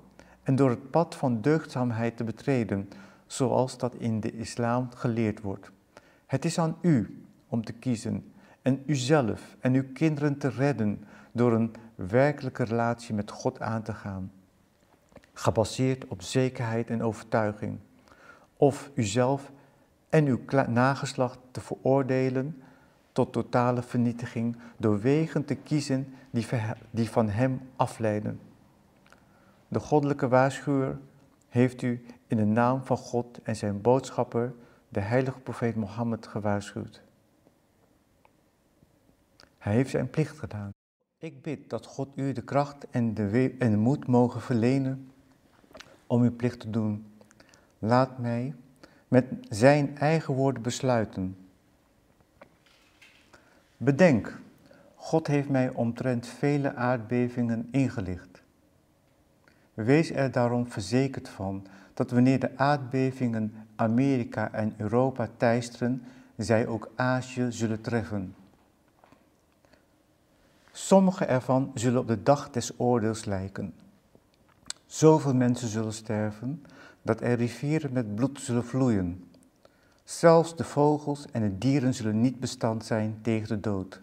en 0.43 0.57
door 0.57 0.71
het 0.71 0.91
pad 0.91 1.15
van 1.15 1.41
deugdzaamheid 1.41 2.17
te 2.17 2.25
betreden, 2.25 2.89
zoals 3.27 3.79
dat 3.79 3.95
in 3.95 4.21
de 4.21 4.37
islam 4.37 4.89
geleerd 4.95 5.41
wordt. 5.41 5.71
Het 6.27 6.45
is 6.45 6.59
aan 6.59 6.77
u 6.81 7.25
om 7.49 7.65
te 7.65 7.73
kiezen 7.73 8.33
en 8.63 8.83
uzelf 8.87 9.57
en 9.61 9.75
uw 9.75 9.93
kinderen 9.93 10.39
te 10.39 10.49
redden 10.49 11.05
door 11.33 11.53
een 11.53 11.75
werkelijke 11.95 12.65
relatie 12.65 13.15
met 13.15 13.31
God 13.31 13.61
aan 13.61 13.83
te 13.83 13.93
gaan, 13.93 14.33
gebaseerd 15.33 16.07
op 16.07 16.23
zekerheid 16.23 16.91
en 16.91 17.03
overtuiging, 17.03 17.79
of 18.57 18.91
uzelf 18.95 19.53
en 20.09 20.27
uw 20.27 20.41
nageslacht 20.67 21.39
te 21.51 21.61
veroordelen 21.61 22.63
tot 23.13 23.33
totale 23.33 23.83
vernietiging 23.83 24.57
door 24.77 25.01
wegen 25.01 25.45
te 25.45 25.55
kiezen 25.55 26.15
die 26.91 27.11
van 27.11 27.29
Hem 27.29 27.61
afleiden. 27.77 28.41
De 29.69 29.81
goddelijke 29.81 30.29
waarschuwer 30.29 30.99
heeft 31.49 31.83
u 31.83 32.05
in 32.27 32.37
de 32.37 32.45
naam 32.45 32.85
van 32.85 32.97
God 32.97 33.43
en 33.43 33.57
zijn 33.57 33.81
boodschapper, 33.81 34.55
de 34.89 35.01
heilige 35.01 35.41
profeet 35.41 35.77
Mohammed, 35.77 36.27
gewaarschuwd. 36.27 37.03
Hij 39.59 39.75
heeft 39.75 39.91
zijn 39.91 40.11
plicht 40.11 40.39
gedaan. 40.39 40.71
Ik 41.19 41.43
bid 41.43 41.71
dat 41.71 41.87
God 41.87 42.09
u 42.15 42.33
de 42.33 42.43
kracht 42.43 42.87
en 42.91 43.15
de, 43.15 43.55
en 43.59 43.71
de 43.71 43.77
moed 43.77 44.07
mogen 44.07 44.41
verlenen 44.41 45.11
om 46.07 46.23
uw 46.23 46.37
plicht 46.37 46.61
te 46.61 46.71
doen. 46.71 47.07
Laat 47.85 48.19
mij 48.19 48.55
met 49.09 49.25
zijn 49.49 49.99
eigen 49.99 50.35
woorden 50.35 50.63
besluiten. 50.63 51.37
Bedenk, 53.77 54.39
God 54.95 55.27
heeft 55.27 55.49
mij 55.49 55.71
omtrent 55.71 56.27
vele 56.27 56.75
aardbevingen 56.75 57.69
ingelicht. 57.71 58.43
Wees 59.75 60.11
er 60.11 60.31
daarom 60.31 60.67
verzekerd 60.71 61.29
van 61.29 61.67
dat 61.95 62.11
wanneer 62.11 62.41
de 62.41 62.59
aardbevingen 62.59 63.55
Amerika 63.77 64.53
en 64.53 64.75
Europa 64.77 65.29
teisteren, 65.37 66.03
zij 66.37 66.67
ook 66.67 66.91
Azië 66.95 67.47
zullen 67.53 67.81
treffen. 67.81 68.35
Sommige 70.73 71.25
ervan 71.25 71.71
zullen 71.75 72.01
op 72.01 72.07
de 72.07 72.23
dag 72.23 72.51
des 72.51 72.79
oordeels 72.79 73.25
lijken. 73.25 73.75
Zoveel 74.87 75.35
mensen 75.35 75.69
zullen 75.69 75.93
sterven 75.93 76.65
dat 77.05 77.21
er 77.21 77.37
rivieren 77.37 77.93
met 77.93 78.15
bloed 78.15 78.41
zullen 78.41 78.65
vloeien. 78.65 79.25
Zelfs 80.05 80.57
de 80.57 80.65
vogels 80.65 81.27
en 81.33 81.43
de 81.43 81.59
dieren 81.59 81.95
zullen 81.95 82.21
niet 82.21 82.41
bestand 82.41 82.85
zijn 82.85 83.19
tegen 83.23 83.49
de 83.49 83.61
dood. 83.61 84.03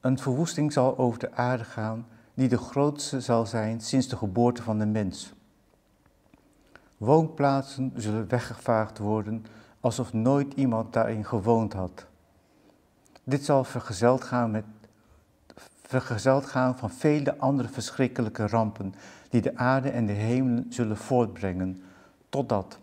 Een 0.00 0.18
verwoesting 0.18 0.72
zal 0.72 0.98
over 0.98 1.18
de 1.18 1.32
aarde 1.32 1.64
gaan 1.64 2.06
die 2.34 2.48
de 2.48 2.58
grootste 2.58 3.20
zal 3.20 3.46
zijn 3.46 3.80
sinds 3.80 4.08
de 4.08 4.16
geboorte 4.16 4.62
van 4.62 4.78
de 4.78 4.86
mens. 4.86 5.32
Woonplaatsen 6.96 7.92
zullen 7.96 8.28
weggevaagd 8.28 8.98
worden 8.98 9.44
alsof 9.80 10.12
nooit 10.12 10.54
iemand 10.54 10.92
daarin 10.92 11.24
gewoond 11.24 11.72
had. 11.72 12.06
Dit 13.24 13.44
zal 13.44 13.64
vergezeld 13.64 14.24
gaan, 14.24 14.50
met, 14.50 14.64
vergezeld 15.82 16.46
gaan 16.46 16.78
van 16.78 16.90
vele 16.90 17.38
andere 17.38 17.68
verschrikkelijke 17.68 18.46
rampen 18.46 18.94
die 19.28 19.40
de 19.40 19.56
aarde 19.56 19.90
en 19.90 20.06
de 20.06 20.12
hemel 20.12 20.64
zullen 20.68 20.96
voortbrengen, 20.96 21.82
totdat 22.28 22.78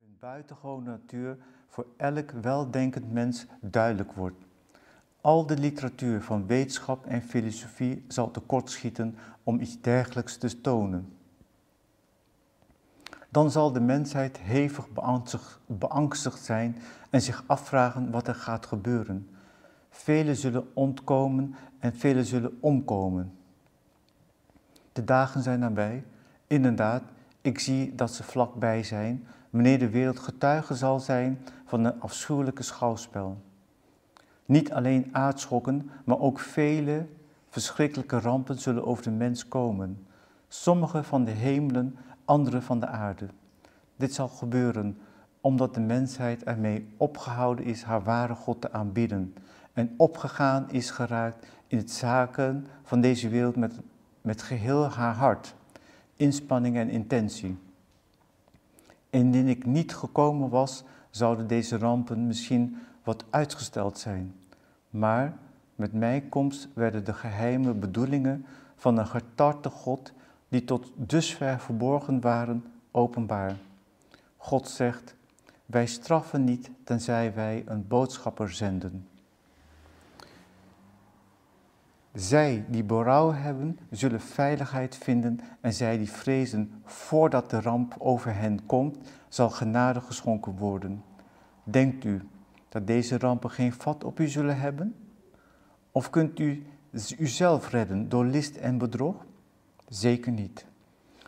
een 0.00 0.16
buitengewone 0.20 0.90
natuur 0.90 1.36
voor 1.68 1.86
elk 1.96 2.30
weldenkend 2.30 3.12
mens 3.12 3.46
duidelijk 3.60 4.12
wordt. 4.12 4.44
Al 5.20 5.46
de 5.46 5.58
literatuur 5.58 6.22
van 6.22 6.46
wetenschap 6.46 7.06
en 7.06 7.22
filosofie 7.22 8.04
zal 8.08 8.30
tekortschieten 8.30 9.16
om 9.42 9.60
iets 9.60 9.80
dergelijks 9.80 10.36
te 10.36 10.60
tonen. 10.60 11.12
Dan 13.30 13.50
zal 13.50 13.72
de 13.72 13.80
mensheid 13.80 14.38
hevig 14.38 14.88
beangstigd 15.66 16.44
zijn 16.44 16.76
en 17.10 17.22
zich 17.22 17.44
afvragen 17.46 18.10
wat 18.10 18.28
er 18.28 18.34
gaat 18.34 18.66
gebeuren. 18.66 19.28
Velen 19.90 20.36
zullen 20.36 20.66
ontkomen 20.74 21.54
en 21.78 21.94
velen 21.96 22.24
zullen 22.24 22.56
omkomen. 22.60 23.32
De 24.94 25.04
dagen 25.04 25.42
zijn 25.42 25.58
nabij. 25.58 26.04
Inderdaad, 26.46 27.02
ik 27.40 27.58
zie 27.58 27.94
dat 27.94 28.10
ze 28.10 28.22
vlakbij 28.22 28.82
zijn, 28.82 29.26
wanneer 29.50 29.78
de 29.78 29.90
wereld 29.90 30.18
getuige 30.18 30.74
zal 30.74 31.00
zijn 31.00 31.38
van 31.64 31.84
een 31.84 32.00
afschuwelijke 32.00 32.62
schouwspel. 32.62 33.38
Niet 34.44 34.72
alleen 34.72 35.08
aardschokken, 35.12 35.90
maar 36.04 36.18
ook 36.18 36.38
vele 36.38 37.06
verschrikkelijke 37.48 38.18
rampen 38.18 38.58
zullen 38.58 38.86
over 38.86 39.02
de 39.02 39.10
mens 39.10 39.48
komen. 39.48 40.06
Sommige 40.48 41.02
van 41.02 41.24
de 41.24 41.30
hemelen, 41.30 41.96
andere 42.24 42.60
van 42.60 42.80
de 42.80 42.86
aarde. 42.86 43.26
Dit 43.96 44.14
zal 44.14 44.28
gebeuren 44.28 44.98
omdat 45.40 45.74
de 45.74 45.80
mensheid 45.80 46.44
ermee 46.44 46.88
opgehouden 46.96 47.64
is 47.64 47.82
haar 47.82 48.02
ware 48.02 48.34
God 48.34 48.60
te 48.60 48.72
aanbidden 48.72 49.34
en 49.72 49.94
opgegaan 49.96 50.70
is 50.70 50.90
geraakt 50.90 51.46
in 51.66 51.78
het 51.78 51.90
zaken 51.90 52.66
van 52.82 53.00
deze 53.00 53.28
wereld 53.28 53.56
met, 53.56 53.80
met 54.24 54.42
geheel 54.42 54.88
haar 54.88 55.14
hart, 55.14 55.54
inspanning 56.16 56.76
en 56.76 56.88
intentie. 56.88 57.56
Indien 59.10 59.48
ik 59.48 59.66
niet 59.66 59.94
gekomen 59.94 60.48
was, 60.48 60.84
zouden 61.10 61.46
deze 61.46 61.78
rampen 61.78 62.26
misschien 62.26 62.76
wat 63.02 63.24
uitgesteld 63.30 63.98
zijn. 63.98 64.34
Maar 64.90 65.36
met 65.74 65.92
mijn 65.92 66.28
komst 66.28 66.68
werden 66.74 67.04
de 67.04 67.12
geheime 67.12 67.74
bedoelingen 67.74 68.46
van 68.76 68.98
een 68.98 69.06
getarte 69.06 69.70
God, 69.70 70.12
die 70.48 70.64
tot 70.64 70.92
dusver 70.96 71.60
verborgen 71.60 72.20
waren, 72.20 72.64
openbaar. 72.90 73.56
God 74.36 74.68
zegt, 74.68 75.14
wij 75.66 75.86
straffen 75.86 76.44
niet 76.44 76.70
tenzij 76.84 77.34
wij 77.34 77.62
een 77.66 77.86
boodschapper 77.88 78.52
zenden. 78.52 79.08
Zij 82.14 82.64
die 82.68 82.84
berouw 82.84 83.32
hebben, 83.32 83.78
zullen 83.90 84.20
veiligheid 84.20 84.96
vinden 84.96 85.40
en 85.60 85.72
zij 85.72 85.98
die 85.98 86.10
vrezen 86.10 86.72
voordat 86.84 87.50
de 87.50 87.60
ramp 87.60 87.94
over 87.98 88.34
hen 88.36 88.66
komt, 88.66 88.98
zal 89.28 89.50
genade 89.50 90.00
geschonken 90.00 90.56
worden. 90.56 91.02
Denkt 91.64 92.04
u 92.04 92.28
dat 92.68 92.86
deze 92.86 93.18
rampen 93.18 93.50
geen 93.50 93.72
vat 93.72 94.04
op 94.04 94.20
u 94.20 94.28
zullen 94.28 94.60
hebben? 94.60 94.94
Of 95.92 96.10
kunt 96.10 96.38
u 96.38 96.66
uzelf 97.18 97.70
redden 97.70 98.08
door 98.08 98.24
list 98.24 98.56
en 98.56 98.78
bedrog? 98.78 99.26
Zeker 99.88 100.32
niet. 100.32 100.66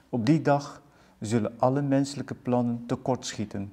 Op 0.09 0.26
die 0.26 0.43
dag 0.43 0.82
zullen 1.20 1.59
alle 1.59 1.82
menselijke 1.82 2.34
plannen 2.34 2.84
tekortschieten. 2.87 3.72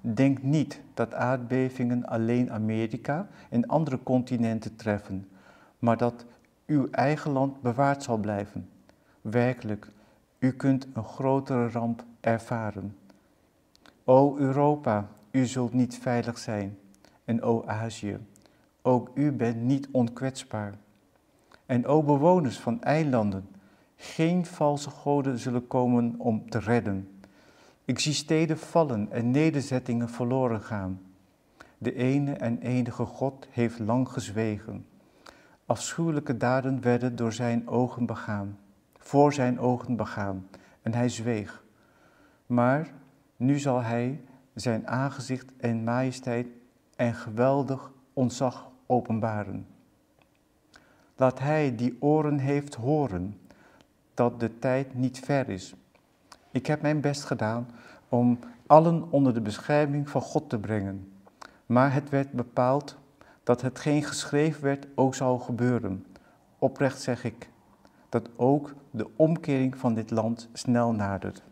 Denk 0.00 0.42
niet 0.42 0.80
dat 0.94 1.14
aardbevingen 1.14 2.06
alleen 2.06 2.52
Amerika 2.52 3.28
en 3.50 3.66
andere 3.66 4.02
continenten 4.02 4.76
treffen, 4.76 5.28
maar 5.78 5.96
dat 5.96 6.24
uw 6.66 6.88
eigen 6.90 7.30
land 7.30 7.60
bewaard 7.60 8.02
zal 8.02 8.16
blijven. 8.16 8.68
Werkelijk, 9.20 9.88
u 10.38 10.52
kunt 10.52 10.86
een 10.92 11.04
grotere 11.04 11.68
ramp 11.68 12.04
ervaren. 12.20 12.96
O 14.04 14.36
Europa, 14.36 15.08
u 15.30 15.46
zult 15.46 15.72
niet 15.72 15.98
veilig 15.98 16.38
zijn. 16.38 16.78
En 17.24 17.42
o 17.42 17.64
Azië, 17.66 18.18
ook 18.82 19.10
u 19.14 19.32
bent 19.32 19.62
niet 19.62 19.88
onkwetsbaar. 19.90 20.74
En 21.66 21.86
o 21.86 22.02
bewoners 22.02 22.58
van 22.58 22.82
eilanden, 22.82 23.48
geen 23.96 24.46
valse 24.46 24.90
goden 24.90 25.38
zullen 25.38 25.66
komen 25.66 26.14
om 26.18 26.50
te 26.50 26.58
redden. 26.58 27.08
Ik 27.84 27.98
zie 27.98 28.12
steden 28.12 28.58
vallen 28.58 29.12
en 29.12 29.30
nederzettingen 29.30 30.08
verloren 30.08 30.60
gaan. 30.60 31.00
De 31.78 31.94
ene 31.94 32.32
en 32.32 32.58
enige 32.58 33.04
God 33.04 33.48
heeft 33.50 33.78
lang 33.78 34.08
gezwegen. 34.08 34.86
Afschuwelijke 35.66 36.36
daden 36.36 36.80
werden 36.80 37.16
door 37.16 37.32
zijn 37.32 37.68
ogen 37.68 38.06
begaan, 38.06 38.58
voor 38.98 39.32
zijn 39.32 39.58
ogen 39.58 39.96
begaan, 39.96 40.48
en 40.82 40.94
hij 40.94 41.08
zweeg. 41.08 41.64
Maar 42.46 42.92
nu 43.36 43.58
zal 43.58 43.82
hij 43.82 44.20
zijn 44.54 44.88
aangezicht 44.88 45.52
en 45.56 45.84
majesteit 45.84 46.46
en 46.96 47.14
geweldig 47.14 47.90
ontzag 48.12 48.70
openbaren. 48.86 49.66
Laat 51.16 51.38
hij 51.38 51.74
die 51.74 51.96
oren 52.00 52.38
heeft 52.38 52.74
horen 52.74 53.40
dat 54.14 54.40
de 54.40 54.58
tijd 54.58 54.94
niet 54.94 55.18
ver 55.18 55.48
is. 55.48 55.74
Ik 56.50 56.66
heb 56.66 56.82
mijn 56.82 57.00
best 57.00 57.24
gedaan 57.24 57.66
om 58.08 58.38
allen 58.66 59.10
onder 59.10 59.34
de 59.34 59.40
bescherming 59.40 60.08
van 60.08 60.20
God 60.20 60.48
te 60.48 60.58
brengen. 60.58 61.12
Maar 61.66 61.92
het 61.92 62.08
werd 62.08 62.32
bepaald 62.32 62.96
dat 63.44 63.60
hetgeen 63.60 64.02
geschreven 64.02 64.62
werd 64.62 64.86
ook 64.94 65.14
zou 65.14 65.40
gebeuren. 65.40 66.06
Oprecht 66.58 67.02
zeg 67.02 67.24
ik 67.24 67.48
dat 68.08 68.28
ook 68.36 68.74
de 68.90 69.08
omkering 69.16 69.76
van 69.76 69.94
dit 69.94 70.10
land 70.10 70.48
snel 70.52 70.92
nadert. 70.92 71.42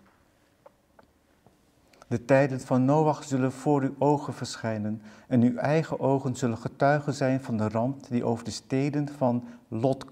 De 2.09 2.24
tijden 2.24 2.61
van 2.61 2.84
Noach 2.84 3.24
zullen 3.24 3.53
voor 3.53 3.82
uw 3.82 3.95
ogen 3.99 4.34
verschijnen 4.34 5.03
en 5.28 5.43
uw 5.43 5.57
eigen 5.57 6.01
ogen 6.01 6.36
zullen 6.36 6.59
getuigen 6.59 7.14
zijn 7.14 7.40
van 7.40 7.57
de 7.57 7.68
ramp 7.68 8.09
die 8.09 8.24
over 8.24 8.45
de 8.45 8.51
steden 8.51 9.09
van 9.09 9.45
Lot 9.68 10.05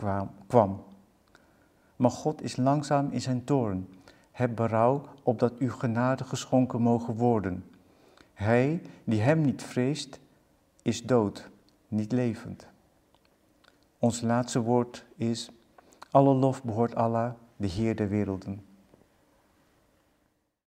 kwam. 0.46 0.82
Maar 1.96 2.10
God 2.10 2.42
is 2.42 2.56
langzaam 2.56 3.10
in 3.10 3.20
zijn 3.20 3.44
toorn. 3.44 3.88
Heb 4.30 4.56
berouw 4.56 5.02
opdat 5.22 5.58
uw 5.58 5.70
genade 5.70 6.24
geschonken 6.24 6.82
mogen 6.82 7.14
worden. 7.14 7.64
Hij 8.34 8.82
die 9.04 9.20
hem 9.20 9.40
niet 9.40 9.62
vreest, 9.62 10.20
is 10.82 11.02
dood, 11.02 11.50
niet 11.90 12.12
levend. 12.12 12.66
Ons 13.98 14.20
laatste 14.20 14.60
woord 14.60 15.04
is, 15.16 15.50
alle 16.10 16.34
lof 16.34 16.64
behoort 16.64 16.94
Allah, 16.94 17.32
de 17.56 17.66
Heer 17.66 17.96
der 17.96 18.08
werelden. 18.08 18.69